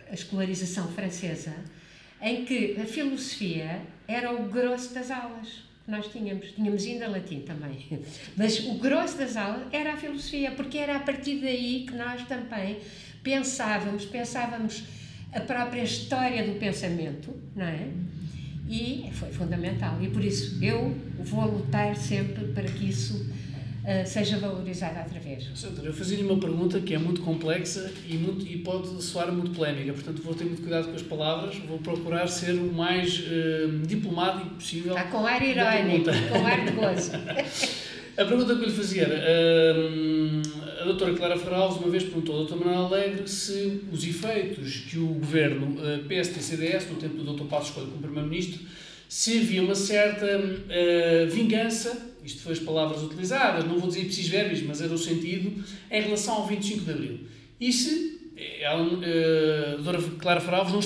[0.08, 1.54] a escolarização francesa,
[2.22, 6.52] em que a filosofia era o grosso das aulas que nós tínhamos.
[6.52, 7.86] Tínhamos ainda latim também.
[8.36, 12.26] Mas o grosso das aulas era a filosofia, porque era a partir daí que nós
[12.26, 12.78] também
[13.22, 14.84] pensávamos, pensávamos
[15.32, 17.88] a própria história do pensamento, não é?
[18.68, 19.98] E foi fundamental.
[20.00, 25.44] E por isso eu vou lutar sempre para que isso uh, seja valorizado outra vez.
[25.44, 29.50] Doutora, eu fazia-lhe uma pergunta que é muito complexa e, muito, e pode soar muito
[29.50, 33.86] polémica, portanto vou ter muito cuidado com as palavras, vou procurar ser o mais uh,
[33.86, 34.96] diplomático possível.
[34.96, 37.12] Está com ar irónico, com ar de gozo.
[38.16, 42.36] A pergunta que eu lhe fazia era: uh, a doutora Clara Ferraz uma vez perguntou
[42.36, 45.76] ao doutor Manuel Alegre se os efeitos que o governo
[46.08, 48.60] PSD-CDS, no tempo do doutor Passos Coelho como Primeiro-Ministro,
[49.06, 54.62] se havia uma certa uh, vingança, isto foi as palavras utilizadas, não vou dizer precisos
[54.62, 57.20] mas era o sentido, em relação ao 25 de Abril.
[57.60, 60.80] E se ela, uh, a doutora Clara Ferraz não,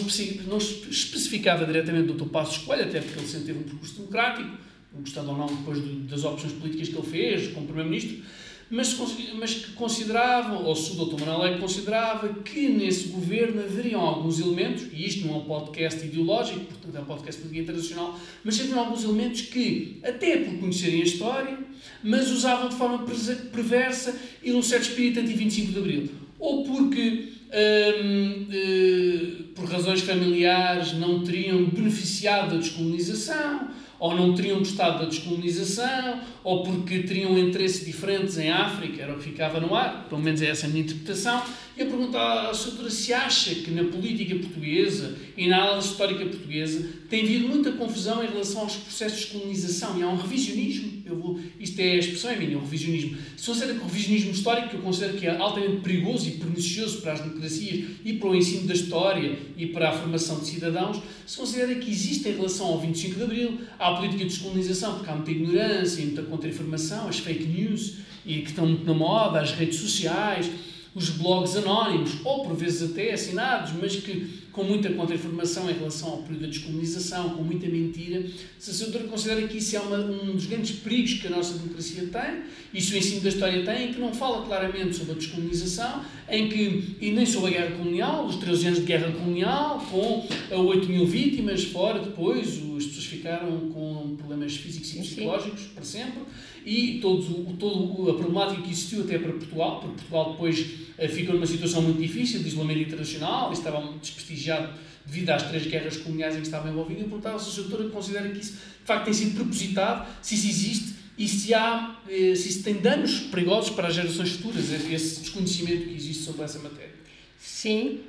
[0.49, 4.51] não especificava diretamente o doutor Passos Coelho, até porque ele sempre teve um percurso democrático,
[4.93, 8.25] gostando ou não depois de, das opções políticas que ele fez como Primeiro-Ministro,
[8.70, 8.96] mas,
[9.35, 11.20] mas que consideravam, ou se o Dr.
[11.20, 16.05] Manuel Leite considerava, que nesse governo haveriam alguns elementos, e isto não é um podcast
[16.05, 21.00] ideológico, portanto é um podcast político internacional, mas haveriam alguns elementos que, até por conhecerem
[21.00, 21.59] a história,
[22.03, 23.07] mas usavam de forma
[23.53, 26.11] perversa e num certo espírito anti-25 de Abril.
[26.38, 33.70] Ou porque, hum, eh, por razões familiares, não teriam beneficiado da descolonização,
[34.05, 39.17] ou não teriam gostado da descolonização, ou porque teriam interesses diferentes em África, era o
[39.17, 41.43] que ficava no ar, pelo menos é essa a minha interpretação.
[41.77, 46.25] E eu pergunto à doutora se acha que na política portuguesa e na análise histórica
[46.25, 49.99] portuguesa tem havido muita confusão em relação aos processos de colonização.
[49.99, 53.19] E há um revisionismo, eu vou, isto é a expressão é minha, o revisionismo.
[53.37, 57.01] Se considera que o revisionismo histórico, que eu considero que é altamente perigoso e pernicioso
[57.01, 61.03] para as democracias e para o ensino da história e para a formação de cidadãos,
[61.27, 65.11] se considera que existe em relação ao 25 de Abril, à política de descolonização, porque
[65.11, 69.53] há muita ignorância, muita contra-informação, as fake news, e que estão muito na moda, as
[69.53, 70.49] redes sociais,
[70.95, 76.11] os blogs anónimos, ou por vezes até assinados, mas que com muita contra-informação em relação
[76.11, 78.25] ao período da descolonização, com muita mentira,
[78.57, 81.59] se a senhora considera que isso é uma, um dos grandes perigos que a nossa
[81.59, 86.05] democracia tem, isso o ensino da história tem, que não fala claramente sobre a descolonização,
[86.31, 90.25] em que, e nem sobre a guerra colonial, os 13 anos de guerra colonial, com
[90.57, 96.23] 8 mil vítimas fora depois, as pessoas ficaram com problemas físicos e psicológicos para sempre,
[96.64, 101.35] e todo, todo a problemática que existiu até para Portugal, porque Portugal depois eh, ficou
[101.35, 104.72] numa situação muito difícil de isolamento internacional, estava desprestigiado
[105.05, 108.29] devido às três guerras coloniais em que estava envolvido, e perguntava se a doutora considera
[108.31, 112.48] que isso de facto tem sido propositado, se isso existe e se, há, eh, se
[112.48, 116.94] isso tem danos perigosos para as gerações futuras, esse desconhecimento que existe sobre essa matéria.
[117.38, 118.00] Sim.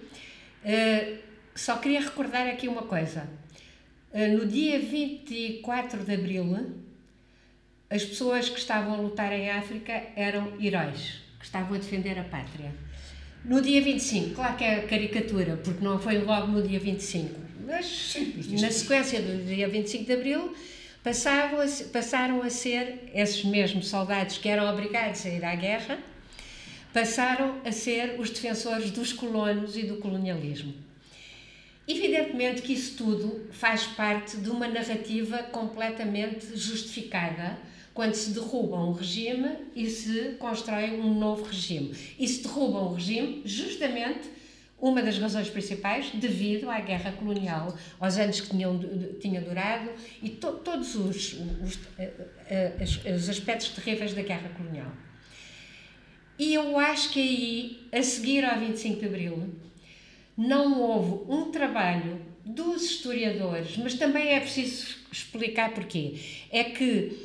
[0.64, 1.18] Uh,
[1.54, 3.30] só queria recordar aqui uma coisa.
[4.12, 6.44] Uh, no dia 24 de abril,
[7.96, 12.24] as pessoas que estavam a lutar em África eram heróis, que estavam a defender a
[12.24, 12.74] pátria.
[13.46, 17.86] No dia 25, claro que é caricatura, porque não foi logo no dia 25, mas
[17.86, 20.56] Sim, na sequência do dia 25 de Abril
[21.04, 25.98] passaram a, passaram a ser esses mesmos soldados que eram obrigados a ir à guerra,
[26.92, 30.74] passaram a ser os defensores dos colonos e do colonialismo.
[31.88, 37.58] Evidentemente que isso tudo faz parte de uma narrativa completamente justificada
[37.96, 41.96] quando se derruba um regime e se constrói um novo regime.
[42.20, 44.30] E se derruba um regime, justamente
[44.78, 48.78] uma das razões principais devido à guerra colonial, aos anos que tinham,
[49.22, 49.90] tinha durado
[50.22, 52.12] e to, todos os, os, eh,
[52.50, 54.92] eh, os aspectos terríveis da guerra colonial.
[56.38, 59.56] E eu acho que aí, a seguir ao 25 de Abril,
[60.38, 66.20] não houve um trabalho dos historiadores, mas também é preciso explicar porquê.
[66.52, 67.25] É que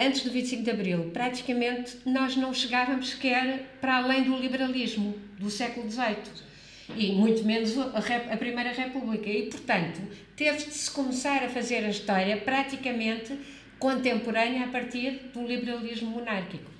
[0.00, 5.50] antes do 25 de Abril, praticamente nós não chegávamos sequer para além do liberalismo do
[5.50, 6.50] século XVIII
[6.96, 9.28] e muito menos a, Primeira República.
[9.28, 10.00] E, portanto,
[10.36, 13.38] teve de se começar a fazer a história praticamente
[13.78, 16.70] contemporânea a partir do liberalismo monárquico.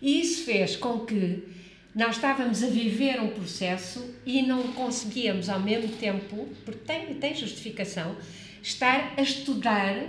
[0.00, 1.42] E isso fez com que
[1.94, 7.34] nós estávamos a viver um processo e não conseguíamos ao mesmo tempo, porque tem, tem
[7.34, 8.16] justificação,
[8.62, 10.04] estar a estudar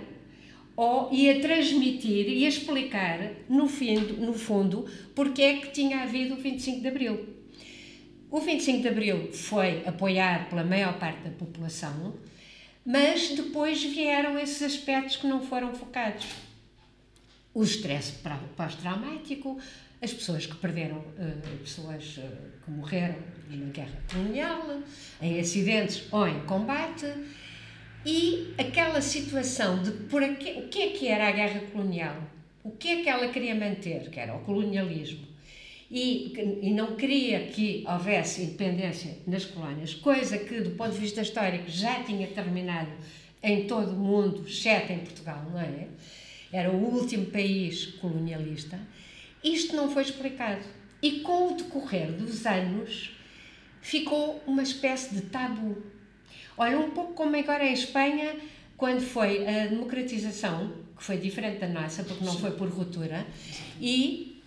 [0.78, 4.86] ou ia transmitir, ia explicar, no, fim, no fundo,
[5.16, 7.36] porque é que tinha havido o 25 de Abril.
[8.30, 12.16] O 25 de Abril foi apoiado pela maior parte da população,
[12.86, 16.28] mas depois vieram esses aspectos que não foram focados.
[17.56, 18.14] O estresse
[18.56, 19.60] pós-traumático,
[20.00, 22.22] as pessoas que perderam, uh, pessoas uh,
[22.64, 23.16] que morreram
[23.50, 24.80] na guerra colonial,
[25.20, 27.08] em acidentes ou em combate,
[28.08, 32.24] e aquela situação de por aqui, o que é que era a guerra colonial?
[32.64, 34.10] O que é que ela queria manter?
[34.10, 35.28] Que era o colonialismo.
[35.92, 41.22] E, e não queria que houvesse independência nas colónias, coisa que, do ponto de vista
[41.22, 42.92] histórico, já tinha terminado
[43.44, 45.88] em todo o mundo, exceto em Portugal, não é?
[46.52, 48.80] Era o último país colonialista.
[49.44, 50.64] Isto não foi explicado.
[51.02, 53.12] E com o decorrer dos anos,
[53.82, 55.97] ficou uma espécie de tabu
[56.58, 58.36] Olha, um pouco como agora em Espanha,
[58.76, 63.26] quando foi a democratização, que foi diferente da nossa, porque não foi por ruptura,
[63.80, 64.42] e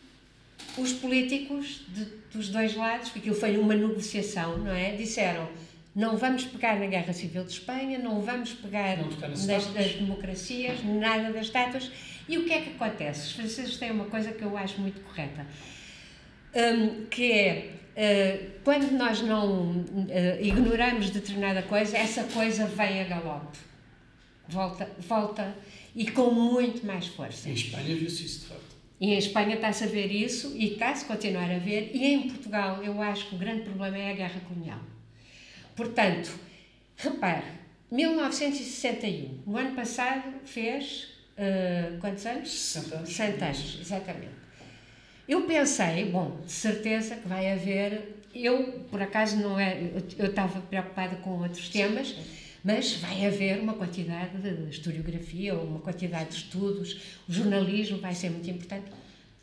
[0.77, 4.97] os políticos de, dos dois lados, porque aquilo foi uma negociação, não é?
[4.97, 5.49] Disseram
[5.95, 10.85] não vamos pegar na Guerra Civil de Espanha, não vamos pegar não nas, nas democracias,
[10.85, 11.91] nada das estátuas.
[12.29, 13.27] E o que é que acontece?
[13.27, 15.45] Os franceses têm uma coisa que eu acho muito correta,
[16.55, 17.73] um, que é
[18.65, 23.59] quando nós não uh, ignoramos determinada coisa, essa coisa vem a galope.
[24.49, 25.57] Volta, volta
[25.95, 27.49] e com muito mais força.
[27.49, 28.71] Em Espanha viu-se isso, de facto.
[29.01, 31.91] E em Espanha está-se a ver isso e está-se a continuar a ver.
[31.95, 34.81] E em Portugal, eu acho que o grande problema é a guerra colonial.
[35.75, 36.31] Portanto,
[36.97, 37.45] repare,
[37.91, 42.51] 1961, no ano passado fez uh, quantos anos?
[42.51, 43.09] 60 anos.
[43.09, 44.41] 60 anos, exatamente.
[45.31, 48.17] Eu pensei, bom, de certeza que vai haver.
[48.35, 49.81] Eu, por acaso, não é.
[50.19, 52.17] Eu estava preocupada com outros temas,
[52.65, 58.31] mas vai haver uma quantidade de historiografia, uma quantidade de estudos, o jornalismo vai ser
[58.31, 58.87] muito importante.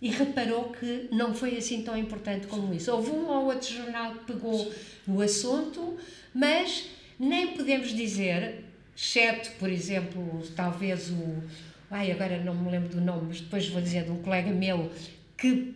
[0.01, 2.91] E reparou que não foi assim tão importante como isso.
[2.91, 4.69] Houve um ou outro jornal que pegou
[5.07, 5.95] no assunto,
[6.35, 11.41] mas nem podemos dizer, exceto, por exemplo, talvez o.
[11.89, 14.91] Ai, agora não me lembro do nome, mas depois vou dizer de um colega meu
[15.37, 15.73] que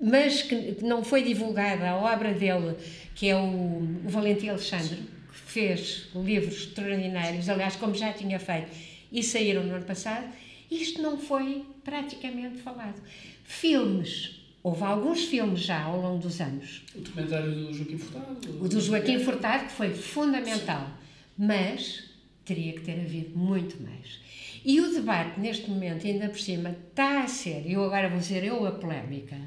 [0.00, 2.76] mas que não foi divulgada a obra dele,
[3.14, 8.70] que é o, o Valentim Alexandre, que fez livros extraordinários, aliás, como já tinha feito,
[9.10, 10.26] e saíram no ano passado,
[10.70, 13.00] isto não foi praticamente falado.
[13.44, 16.82] Filmes, houve alguns filmes já ao longo dos anos.
[16.94, 18.64] O documentário do Joaquim Furtado?
[18.64, 20.90] O do Joaquim Furtado, que foi fundamental,
[21.38, 22.04] mas
[22.44, 24.20] teria que ter havido muito mais.
[24.64, 28.44] E o debate, neste momento, ainda por cima, está a ser, eu agora vou dizer
[28.44, 29.38] eu a polémica,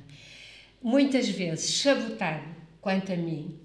[0.81, 3.57] muitas vezes sabotado, quanto a mim,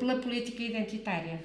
[0.00, 1.40] pela política identitária.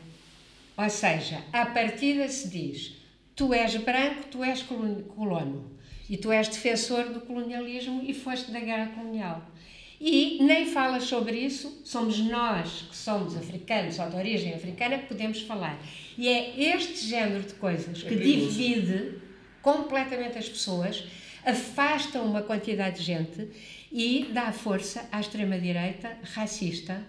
[0.76, 2.95] Ou seja, à partida se diz:
[3.36, 5.71] tu és branco, tu és colono,
[6.10, 9.53] e tu és defensor do colonialismo e foste da guerra colonial.
[10.00, 15.08] E nem falas sobre isso, somos nós que somos africanos ou de origem africana que
[15.08, 15.80] podemos falar.
[16.18, 19.22] E é este género de coisas que é divide
[19.62, 21.04] completamente as pessoas,
[21.46, 23.48] afasta uma quantidade de gente
[23.92, 27.02] e dá força à extrema-direita racista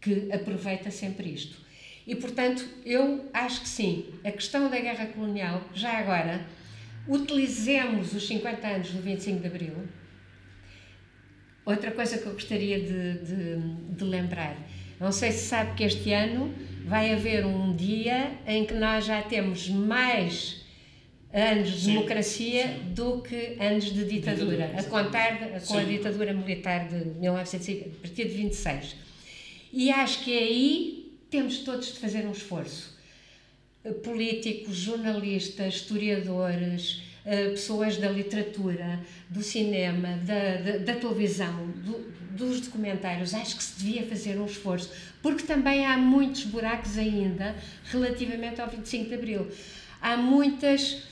[0.00, 1.56] que aproveita sempre isto.
[2.06, 6.44] E, portanto, eu acho que sim, a questão da guerra colonial, já agora,
[7.06, 9.74] utilizemos os 50 anos do 25 de Abril
[11.70, 13.56] Outra coisa que eu gostaria de, de,
[13.96, 14.56] de, lembrar,
[14.98, 16.52] não sei se sabe que este ano
[16.84, 20.60] vai haver um dia em que nós já temos mais
[21.32, 22.92] anos de sim, democracia sim.
[22.92, 28.00] do que anos de ditadura, ditadura a contar com a ditadura militar de 1900, a
[28.00, 28.96] partir de 26.
[29.72, 32.98] E acho que aí temos todos de fazer um esforço.
[34.02, 42.60] Políticos, jornalistas, historiadores, eh, pessoas da literatura, do cinema, da, da, da televisão, do, dos
[42.60, 44.90] documentários, acho que se devia fazer um esforço,
[45.20, 47.54] porque também há muitos buracos ainda
[47.84, 49.48] relativamente ao 25 de Abril.
[50.00, 51.08] Há muitas.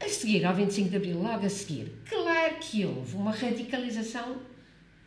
[0.00, 4.36] A seguir ao 25 de Abril, logo a seguir, claro que houve uma radicalização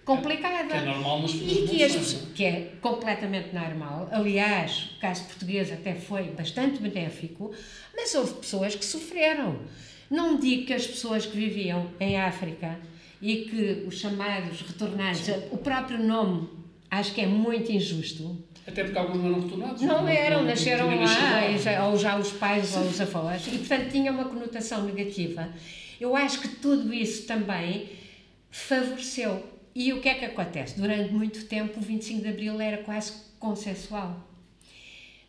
[0.05, 0.69] complicada.
[0.69, 4.07] Que é normal nas e que, as, que é completamente normal.
[4.11, 7.53] Aliás, o caso português até foi bastante benéfico,
[7.93, 9.59] mas houve pessoas que sofreram.
[10.15, 12.79] Não digo que as pessoas que viviam em África
[13.21, 16.47] e que os chamados retornados, o próprio nome,
[16.89, 18.41] acho que é muito injusto.
[18.65, 19.81] Até porque alguns não eram retornados.
[19.81, 22.79] Não, não eram, não, nasceram lá, lá, ou já os pais Sim.
[22.79, 25.49] ou os avós, e portanto tinha uma conotação negativa.
[25.99, 27.89] Eu acho que tudo isso também
[28.49, 29.43] favoreceu.
[29.75, 30.79] E o que é que acontece?
[30.79, 34.25] Durante muito tempo, o 25 de Abril era quase consensual.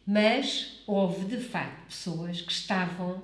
[0.07, 3.23] Mas houve, de facto, pessoas que estavam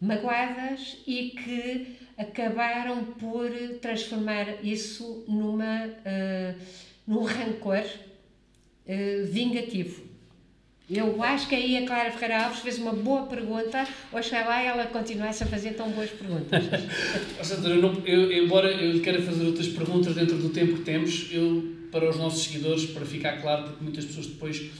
[0.00, 6.60] magoadas e que acabaram por transformar isso numa, uh,
[7.06, 10.08] num rancor uh, vingativo.
[10.90, 15.42] Eu acho que aí a Clara Ferreira Alves fez uma boa pergunta, oxalá ela continuasse
[15.42, 16.64] a fazer tão boas perguntas.
[17.44, 21.28] Sandra, eu, eu, embora eu lhe queira fazer outras perguntas dentro do tempo que temos,
[21.30, 24.70] eu, para os nossos seguidores, para ficar claro, porque muitas pessoas depois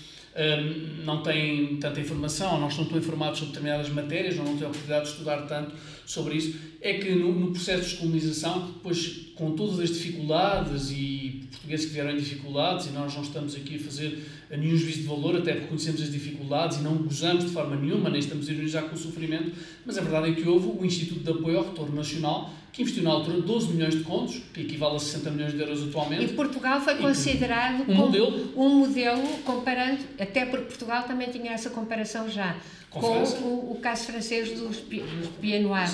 [1.04, 5.04] não têm tanta informação, não estão tão informados sobre determinadas matérias, não têm a oportunidade
[5.06, 5.74] de estudar tanto
[6.08, 11.46] sobre isso, é que no, no processo de descolonização, depois com todas as dificuldades e
[11.50, 14.18] portugueses que vieram em dificuldades, e nós não estamos aqui a fazer
[14.50, 18.08] nenhum juízo de valor, até porque conhecemos as dificuldades e não gozamos de forma nenhuma,
[18.08, 19.52] nem estamos a ironizar com o sofrimento,
[19.84, 23.02] mas a verdade é que houve o Instituto de Apoio ao Retorno Nacional, que investiu
[23.02, 26.24] na altura 12 milhões de contos, que equivale a 60 milhões de euros atualmente.
[26.24, 28.52] E Portugal foi considerado um como modelo.
[28.56, 32.56] um modelo, comparando, até porque Portugal também tinha essa comparação já,
[32.90, 35.28] com, com o, o, caso francês dos, dos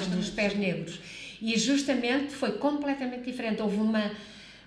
[0.06, 0.98] dos pés negros.
[1.40, 3.60] E justamente foi completamente diferente.
[3.60, 4.12] Houve uma,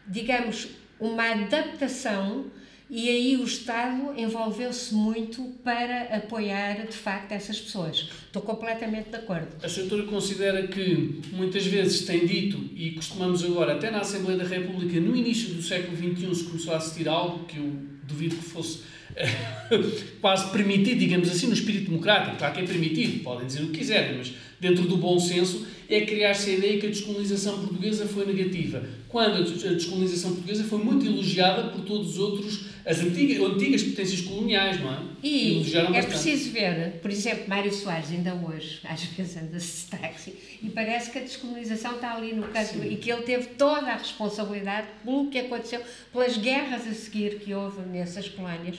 [0.07, 0.67] digamos,
[0.99, 2.45] uma adaptação
[2.89, 8.09] e aí o Estado envolveu-se muito para apoiar, de facto, essas pessoas.
[8.25, 9.47] Estou completamente de acordo.
[9.61, 14.45] A senhora considera que muitas vezes tem dito, e costumamos agora, até na Assembleia da
[14.45, 18.43] República, no início do século XXI, se começou a assistir algo que eu duvido que
[18.43, 18.79] fosse
[20.21, 22.37] quase permitido, digamos assim, no espírito democrático.
[22.37, 26.05] Claro que é permitido, podem dizer o que quiserem, mas dentro do bom senso, é
[26.05, 31.05] criar-se a ideia que a descolonização portuguesa foi negativa, quando a descolonização portuguesa foi muito
[31.05, 34.99] elogiada por todos os outros, as antigas, antigas potências coloniais, não é?
[35.23, 36.07] E é bastante.
[36.07, 41.11] preciso ver, por exemplo, Mário Soares, ainda hoje, às vezes anda-se de táxi, e parece
[41.11, 45.29] que a descolonização está ali no canto, e que ele teve toda a responsabilidade pelo
[45.29, 45.81] que aconteceu,
[46.11, 48.77] pelas guerras a seguir que houve nessas colónias,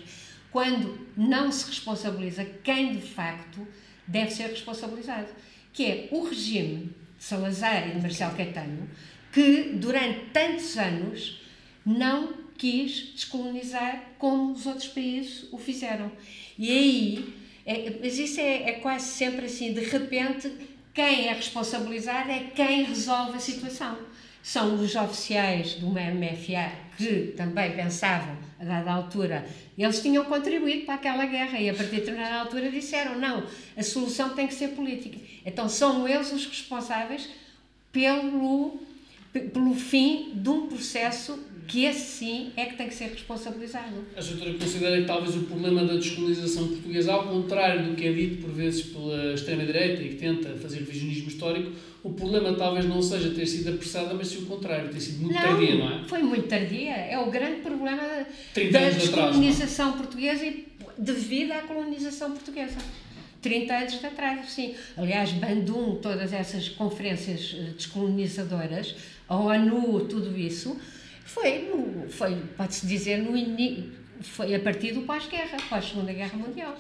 [0.51, 3.67] quando não se responsabiliza quem de facto
[4.07, 5.29] deve ser responsabilizado
[5.73, 8.89] que é o regime de Salazar e de Marcelo Caetano,
[9.33, 11.41] que durante tantos anos
[11.85, 16.11] não quis descolonizar como os outros países o fizeram.
[16.59, 20.51] E aí, é, mas isso é, é quase sempre assim, de repente,
[20.93, 23.97] quem é responsabilizado é quem resolve a situação.
[24.49, 29.47] São os oficiais do MFA que também pensavam, a dada altura,
[29.77, 33.45] eles tinham contribuído para aquela guerra e a partir de determinada altura disseram não,
[33.77, 35.19] a solução tem que ser política.
[35.45, 37.29] Então são eles os responsáveis
[37.93, 38.81] pelo,
[39.53, 41.39] pelo fim de um processo
[41.69, 44.07] que esse sim é que tem que ser responsabilizado.
[44.17, 48.13] A doutora considera que talvez o problema da descolonização portuguesa, ao contrário do que é
[48.13, 53.03] dito por vezes pela extrema-direita e que tenta fazer revisionismo histórico, o problema talvez não
[53.03, 56.09] seja ter sido apressada, mas sim o contrário, ter sido muito não, tardia, não é?
[56.09, 56.93] Foi muito tardia.
[56.93, 58.03] É o grande problema
[58.73, 60.67] da descolonização atrás, portuguesa e
[60.97, 62.79] devido à colonização portuguesa.
[63.43, 64.75] 30 anos de atraso, sim.
[64.97, 68.97] Aliás, Bandung, todas essas conferências eh, descolonizadoras,
[69.29, 70.77] a ONU, tudo isso,
[71.29, 71.71] foi,
[72.09, 73.37] foi pode-se dizer, no
[74.23, 76.75] foi a partir do pós-guerra, pós-segunda Guerra Mundial.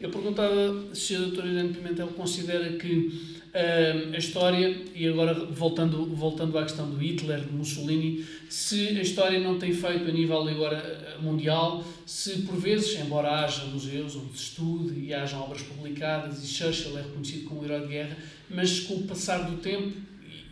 [0.00, 6.06] Eu perguntava se a doutora Irene Pimentel considera que uh, a história, e agora voltando,
[6.14, 10.48] voltando à questão do Hitler, de Mussolini, se a história não tem feito a nível
[10.48, 16.44] agora mundial, se por vezes, embora haja museus onde se estude e hajam obras publicadas
[16.44, 18.16] e Churchill é reconhecido como um herói de guerra,
[18.48, 19.98] mas com o passar do tempo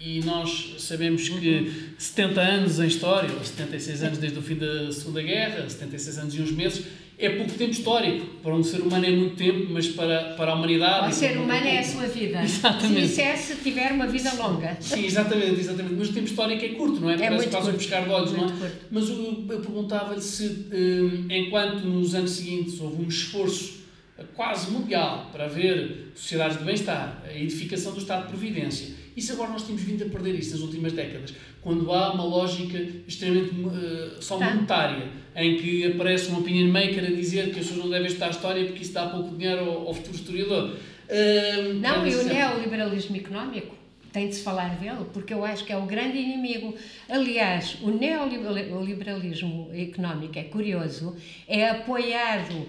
[0.07, 4.92] e nós sabemos que 70 anos em história, ou 76 anos desde o fim da
[4.92, 6.86] Segunda Guerra, 76 anos e uns meses,
[7.18, 8.24] é pouco tempo histórico.
[8.40, 11.11] Para um ser humano é muito tempo, mas para, para a humanidade.
[11.11, 12.40] O ser humano é a sua vida.
[12.40, 13.09] Exatamente.
[13.09, 14.76] Se é se tiver uma vida longa.
[14.80, 15.94] Sim, exatamente, exatamente.
[15.96, 17.14] Mas o tempo histórico é curto, não é?
[17.14, 18.52] é Parece quase um pescar de olhos, não é?
[18.52, 18.76] Curto.
[18.92, 23.86] Mas eu, eu perguntava-lhe se, um, enquanto nos anos seguintes houve um esforço
[24.34, 29.50] quase mundial para haver sociedades de bem-estar, a edificação do Estado de Providência, isso agora
[29.50, 34.22] nós temos vindo a perder isso nas últimas décadas, quando há uma lógica extremamente uh,
[34.22, 34.50] só tá.
[34.50, 38.30] monetária, em que aparece um opinion maker a dizer que as pessoas não devem estudar
[38.30, 40.76] história porque isso dá pouco dinheiro ao, ao futuro historiador.
[41.08, 43.76] Uh, não, e o neoliberalismo económico?
[44.12, 46.74] tem de se falar dele, porque eu acho que é o grande inimigo.
[47.06, 51.14] Aliás, o neoliberalismo económico é curioso,
[51.46, 52.66] é apoiado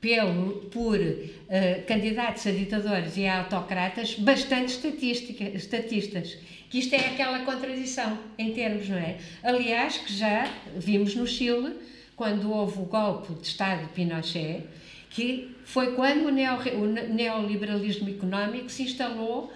[0.00, 4.78] pelo, por uh, candidatos a ditadores e a autocratas bastante
[5.54, 6.38] estatistas.
[6.70, 9.18] Que isto é aquela contradição em termos, não é?
[9.42, 11.74] Aliás, que já vimos no Chile,
[12.16, 14.64] quando houve o golpe de Estado de Pinochet,
[15.10, 19.52] que foi quando o, neo, o neoliberalismo económico se instalou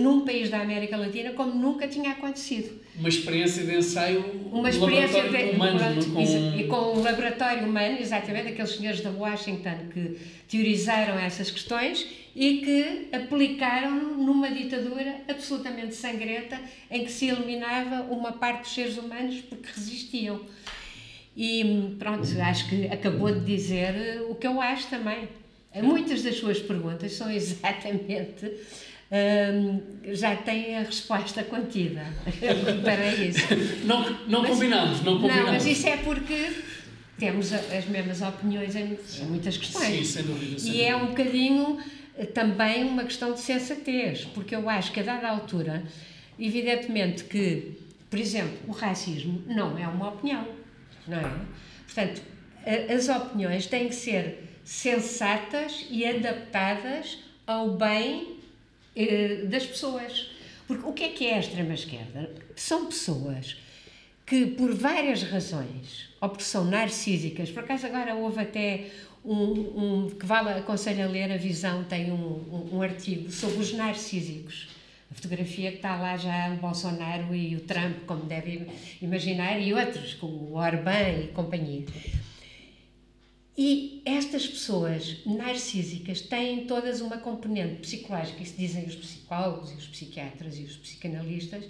[0.00, 2.80] num país da América Latina como nunca tinha acontecido.
[2.98, 6.22] Uma experiência de ensaio uma experiência de, humano, pronto, com...
[6.22, 10.18] E com um laboratório humano, exatamente, aqueles senhores da Washington que
[10.48, 16.60] teorizaram essas questões e que aplicaram numa ditadura absolutamente sangrenta
[16.90, 20.40] em que se eliminava uma parte dos seres humanos porque resistiam.
[21.36, 25.28] E pronto, acho que acabou de dizer eh, o que eu acho também.
[25.82, 28.50] Muitas das suas perguntas são exatamente
[30.12, 32.04] Já tem a resposta contida
[32.84, 33.46] para isso.
[33.84, 35.44] Não, não mas, combinamos, não combinamos.
[35.44, 36.52] Não, mas isso é porque
[37.18, 39.86] temos as mesmas opiniões em, em muitas questões.
[39.86, 40.58] Sim, sem dúvida.
[40.58, 40.90] Sem e dúvida.
[40.90, 41.78] é um bocadinho
[42.16, 45.82] eh, também uma questão de sensatez, porque eu acho que a dada altura,
[46.38, 47.78] evidentemente que,
[48.10, 50.46] por exemplo, o racismo não é uma opinião,
[51.06, 51.32] não é?
[51.86, 52.22] Portanto,
[52.94, 58.37] as opiniões têm que ser sensatas e adaptadas ao bem
[59.48, 60.30] das pessoas.
[60.66, 62.30] Porque o que é que é a extrema-esquerda?
[62.54, 63.56] São pessoas
[64.26, 68.86] que, por várias razões, ou porque são narcísicas, por acaso agora houve até
[69.24, 73.58] um, um que vale, aconselho a ler, a Visão tem um, um, um artigo sobre
[73.58, 74.68] os narcísicos.
[75.10, 78.66] A fotografia que está lá já o Bolsonaro e o Trump, como devem
[79.00, 81.86] imaginar, e outros, como o Orbán e companhia.
[83.60, 89.86] E estas pessoas narcísicas têm todas uma componente psicológica, isso dizem os psicólogos e os
[89.88, 91.64] psiquiatras e os psicanalistas,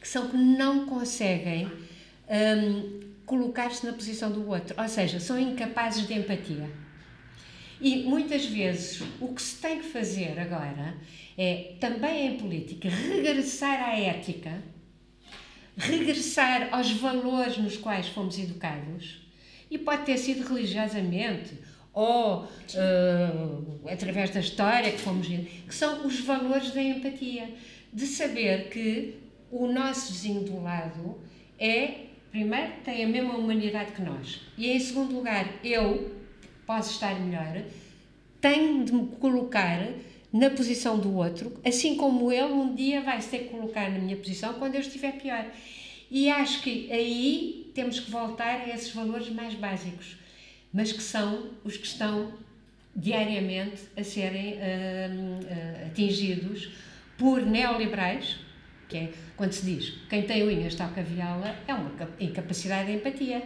[0.00, 6.06] que são que não conseguem um, colocar-se na posição do outro, ou seja, são incapazes
[6.06, 6.70] de empatia.
[7.82, 10.96] E muitas vezes o que se tem que fazer agora
[11.36, 14.62] é, também em política, regressar à ética,
[15.76, 19.25] regressar aos valores nos quais fomos educados
[19.70, 21.58] e pode ter sido religiosamente
[21.92, 27.48] ou uh, através da história que fomos que são os valores da empatia,
[27.90, 29.14] de saber que
[29.50, 31.18] o nosso vizinho do lado
[31.58, 36.14] é, primeiro, tem a mesma humanidade que nós, e em segundo lugar, eu
[36.66, 37.62] posso estar melhor,
[38.42, 39.88] tenho de me colocar
[40.30, 43.98] na posição do outro, assim como ele um dia vai se ter que colocar na
[43.98, 45.46] minha posição quando eu estiver pior.
[46.10, 50.16] E acho que aí temos que voltar a esses valores mais básicos,
[50.72, 52.32] mas que são os que estão
[52.94, 56.70] diariamente a serem uh, uh, atingidos
[57.18, 58.38] por neoliberais,
[58.88, 63.42] que é quando se diz quem tem unhas toca viola, é uma incapacidade de empatia.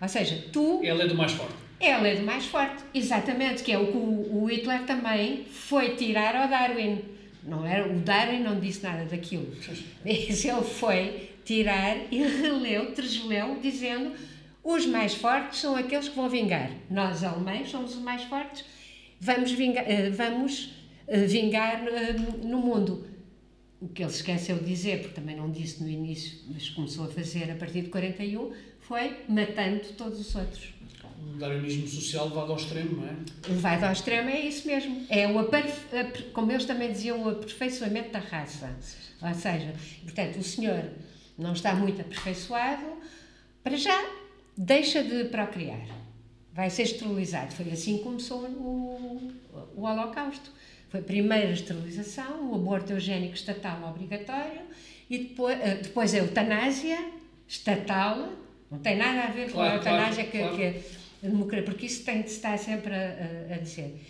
[0.00, 0.80] Ou seja, tu.
[0.82, 1.54] Ela é do mais forte.
[1.78, 6.36] Ela é do mais forte, exatamente, que é o que o, Hitler também foi tirar
[6.36, 7.02] ao Darwin.
[7.42, 9.50] Não era, o Darwin não disse nada daquilo.
[10.04, 14.12] Ele foi tirar e releu, tresleu, dizendo
[14.62, 16.70] os mais fortes são aqueles que vão vingar.
[16.88, 18.64] Nós, alemães, somos os mais fortes,
[19.20, 20.72] vamos vingar, eh, vamos
[21.08, 22.12] eh, vingar eh,
[22.44, 23.04] no mundo.
[23.80, 27.08] O que ele esqueceu de dizer, porque também não disse no início, mas começou a
[27.08, 30.68] fazer a partir de 41, foi matando todos os outros.
[31.20, 33.16] Um darwinismo social levado ao extremo, não é?
[33.48, 35.04] Levado ao extremo é isso mesmo.
[35.08, 35.32] É o
[36.32, 38.76] como eles também diziam, o aperfeiçoamento da raça.
[39.20, 39.74] Ou seja,
[40.04, 40.84] portanto, o senhor
[41.40, 42.86] não está muito aperfeiçoado,
[43.62, 43.98] para já
[44.56, 45.86] deixa de procriar.
[46.52, 47.52] Vai ser esterilizado.
[47.52, 49.32] Foi assim que começou o,
[49.76, 50.50] o Holocausto.
[50.88, 54.62] Foi a primeira esterilização, o aborto eugénico estatal obrigatório
[55.08, 56.98] e depois, eh, depois a eutanásia
[57.46, 58.32] estatal.
[58.70, 60.80] Não tem nada a ver claro, com a eutanásia claro, que, claro.
[60.80, 64.00] que a democracia, porque isso tem de estar sempre a, a, a dizer.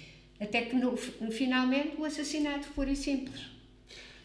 [0.41, 3.60] Até que no, finalmente o assassinato puro e simples.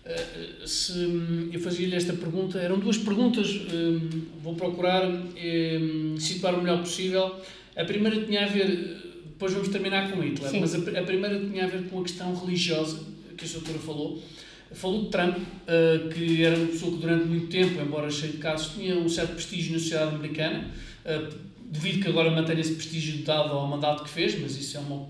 [0.06, 4.08] Eh, se hum, eu fazia-lhe esta pergunta, eram duas perguntas, hum,
[4.42, 7.36] vou procurar hum, situar o melhor possível.
[7.76, 10.60] A primeira tinha a ver, depois vamos terminar com Hitler, Sim.
[10.60, 13.00] mas a, a, primeira tinha a ver com a questão religiosa
[13.36, 14.24] que a doutora falou.
[14.72, 15.38] Falou de Trump,
[15.68, 19.08] eh, que era uma pessoa que durante muito tempo, embora cheio de casos, tinha um
[19.08, 20.72] certo prestígio na sociedade americana,
[21.06, 21.30] eh,
[21.66, 25.08] devido que agora mantenha esse prestígio dado ao mandato que fez, mas isso é uma,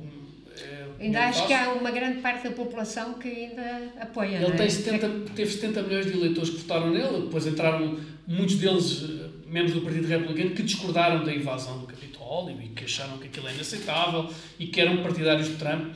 [1.00, 4.38] Ainda acho que há uma grande parte da população que ainda apoia.
[4.38, 4.52] Ele é?
[4.52, 9.28] tem 70, teve 70 milhões de eleitores que votaram nele, depois entraram muitos deles, eh,
[9.48, 13.48] membros do Partido Republicano, que discordaram da invasão do Capitólio e que acharam que aquilo
[13.48, 14.30] é inaceitável
[14.60, 15.94] e que eram partidários de Trump.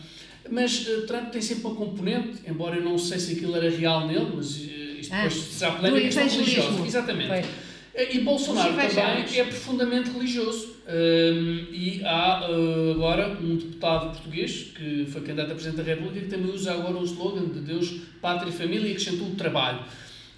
[0.49, 4.07] Mas uh, Trump tem sempre uma componente, embora eu não sei se aquilo era real
[4.07, 6.85] nele, mas uh, isto depois ah, será polémica, religiosa.
[6.85, 7.27] Exatamente.
[7.27, 7.68] Foi.
[7.95, 10.79] E Bolsonaro também é profundamente religioso.
[10.89, 16.21] Um, e há uh, agora um deputado português que foi candidato a Presidente da República
[16.21, 19.81] que também usa agora o slogan de Deus, Pátria e Família e acrescentou o trabalho.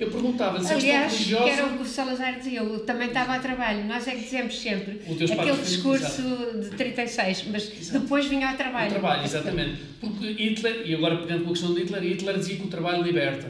[0.01, 1.43] Eu perguntava se Aliás, religiosa...
[1.43, 3.85] que era o que o Salazar dizia, eu também estava a trabalho.
[3.85, 6.23] Nós é que dizemos sempre aquele discurso
[6.59, 7.99] de 36, mas Exato.
[7.99, 8.87] depois vinha ao trabalho.
[8.87, 9.77] O trabalho, exatamente.
[10.01, 13.03] Porque Hitler, e agora pegando com a questão de Hitler, Hitler dizia que o trabalho
[13.03, 13.47] liberta.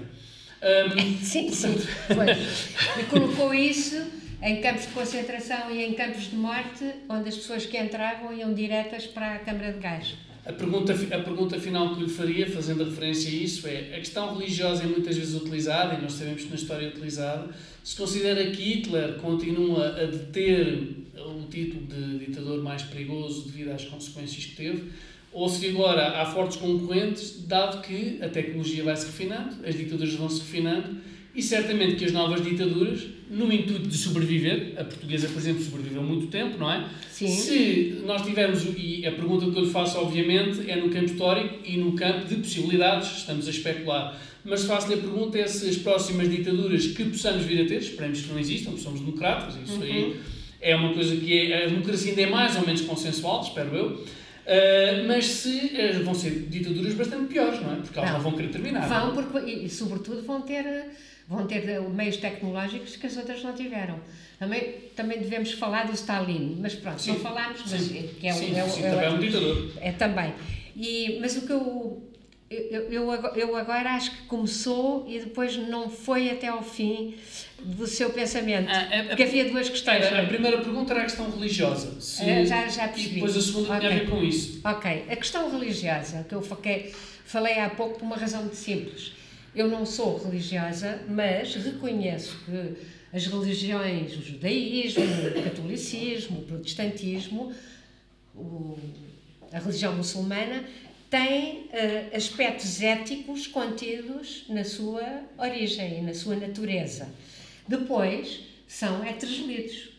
[0.62, 1.76] Um, sim, sim,
[2.07, 2.70] pois.
[2.99, 3.99] E colocou isso
[4.43, 8.53] em campos de concentração e em campos de morte, onde as pessoas que entravam iam
[8.53, 10.16] diretas para a Câmara de Gás.
[10.43, 14.36] A pergunta, a pergunta final que lhe faria, fazendo referência a isso, é: a questão
[14.36, 17.49] religiosa é muitas vezes utilizada, e nós sabemos que na história é utilizada.
[17.84, 23.86] Se considera que Hitler continua a deter o título de ditador mais perigoso devido às
[23.86, 24.91] consequências que teve,
[25.34, 30.13] ou se agora há fortes concorrentes, dado que a tecnologia vai se refinando, as ditaduras
[30.15, 30.97] vão se refinando
[31.34, 36.03] e certamente que as novas ditaduras, no intuito de sobreviver, a portuguesa, por exemplo, sobreviveu
[36.03, 36.89] muito tempo, não é?
[37.09, 37.29] Sim.
[37.29, 41.59] Se nós tivermos, e a pergunta que eu lhe faço, obviamente, é no campo histórico
[41.63, 44.19] e no campo de possibilidades, estamos a especular.
[44.43, 48.21] Mas faço-lhe a pergunta é se as próximas ditaduras que possamos vir a ter, esperemos
[48.21, 49.84] que não existam, somos democratas, isso uhum.
[49.84, 50.15] aí
[50.59, 54.05] é uma coisa que é, a democracia ainda é mais ou menos consensual, espero eu,
[54.52, 57.76] uh, mas se uh, vão ser ditaduras bastante piores, não é?
[57.78, 58.88] Porque elas não, não vão querer terminar.
[58.88, 60.66] Vão, porque, e sobretudo vão ter
[61.32, 63.99] vão ter meios tecnológicos que as outras não tiveram.
[64.38, 67.14] Também, também devemos falar do Stalin, mas pronto, sim.
[67.14, 68.10] não falámos, mas sim.
[68.20, 69.72] que é, sim, é, sim, é, também é um ditador.
[69.80, 70.34] É também.
[70.76, 72.11] E, mas o que eu,
[72.52, 77.16] eu, eu, eu agora acho que começou e depois não foi até ao fim
[77.60, 78.70] do seu pensamento.
[78.70, 80.06] Ah, é, porque havia duas questões.
[80.06, 81.99] a primeira pergunta era a questão religiosa.
[82.02, 83.12] Se, é, já, já percebi.
[83.12, 83.80] E depois a segunda okay.
[83.80, 84.62] tinha a ver com isso.
[84.64, 85.06] Ok.
[85.10, 86.93] A questão religiosa, que eu falei,
[87.26, 89.14] falei há pouco por uma razão muito simples
[89.54, 92.76] eu não sou religiosa, mas reconheço que
[93.14, 97.54] as religiões, o judaísmo, o catolicismo, o protestantismo,
[98.34, 98.80] o,
[99.52, 100.64] a religião muçulmana,
[101.12, 107.07] têm uh, aspectos éticos contidos na sua origem e na sua natureza.
[107.68, 109.91] Depois, são heterogelitos,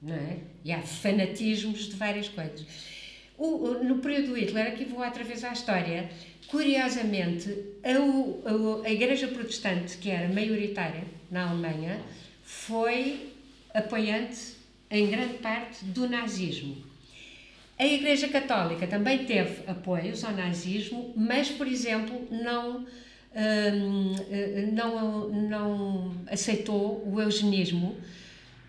[0.00, 0.38] não é?
[0.64, 2.64] E há fanatismos de várias coisas.
[3.36, 6.08] O, o, no período Hitler, aqui vou outra vez à história,
[6.48, 7.50] Curiosamente,
[7.82, 12.00] a, a, a Igreja Protestante, que era maioritária na Alemanha,
[12.44, 13.32] foi
[13.72, 14.54] apoiante,
[14.90, 16.83] em grande parte, do nazismo.
[17.78, 22.86] A Igreja Católica também teve apoios ao nazismo, mas, por exemplo, não,
[23.34, 24.14] hum,
[24.72, 27.96] não, não aceitou o eugenismo,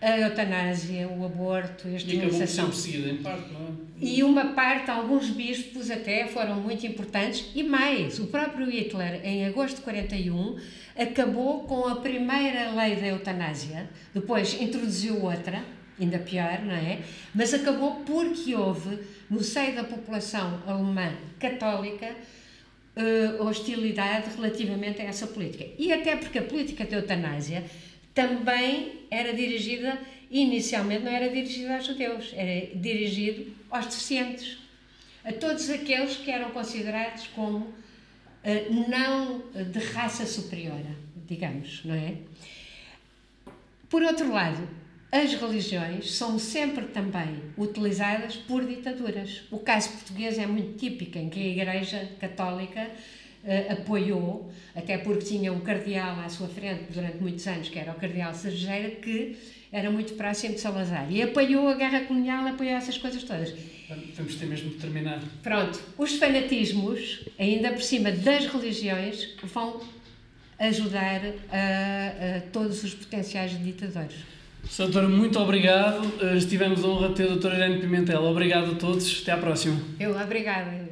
[0.01, 2.72] a eutanásia, o aborto, a esterilização.
[2.88, 3.72] E em parte, não é?
[4.01, 9.45] E uma parte, alguns bispos até foram muito importantes, e mais, o próprio Hitler, em
[9.45, 10.58] agosto de 41,
[10.97, 15.64] acabou com a primeira lei da eutanásia, depois introduziu outra,
[16.00, 17.00] ainda pior, não é?
[17.34, 22.16] Mas acabou porque houve, no seio da população alemã católica,
[22.96, 25.66] uh, hostilidade relativamente a essa política.
[25.78, 27.64] E até porque a política da eutanásia
[28.14, 34.58] também era dirigida, inicialmente não era dirigida aos judeus, era dirigido aos deficientes,
[35.24, 40.82] a todos aqueles que eram considerados como uh, não de raça superior,
[41.28, 42.16] digamos, não é?
[43.89, 44.68] Por outro lado,
[45.12, 49.43] as religiões são sempre também utilizadas por ditaduras.
[49.49, 52.89] O caso português é muito típico, em que a Igreja Católica
[53.43, 57.91] uh, apoiou, até porque tinha um cardeal à sua frente durante muitos anos, que era
[57.91, 59.38] o cardeal Sergeira, que
[59.72, 61.12] era muito próximo de Salazar.
[61.12, 63.53] E apoiou a guerra colonial, apoiou essas coisas todas.
[64.16, 65.22] Vamos ter mesmo de terminar.
[65.43, 69.82] Pronto, os fanatismos, ainda por cima das religiões, vão
[70.58, 74.16] ajudar a, a todos os potenciais ditadores.
[74.78, 76.01] Doutora, muito obrigado.
[76.36, 78.24] Estivemos a honra de ter a doutora Irene Pimentel.
[78.24, 79.22] Obrigado a todos.
[79.22, 79.80] Até à próxima.
[79.99, 80.85] Eu, obrigada.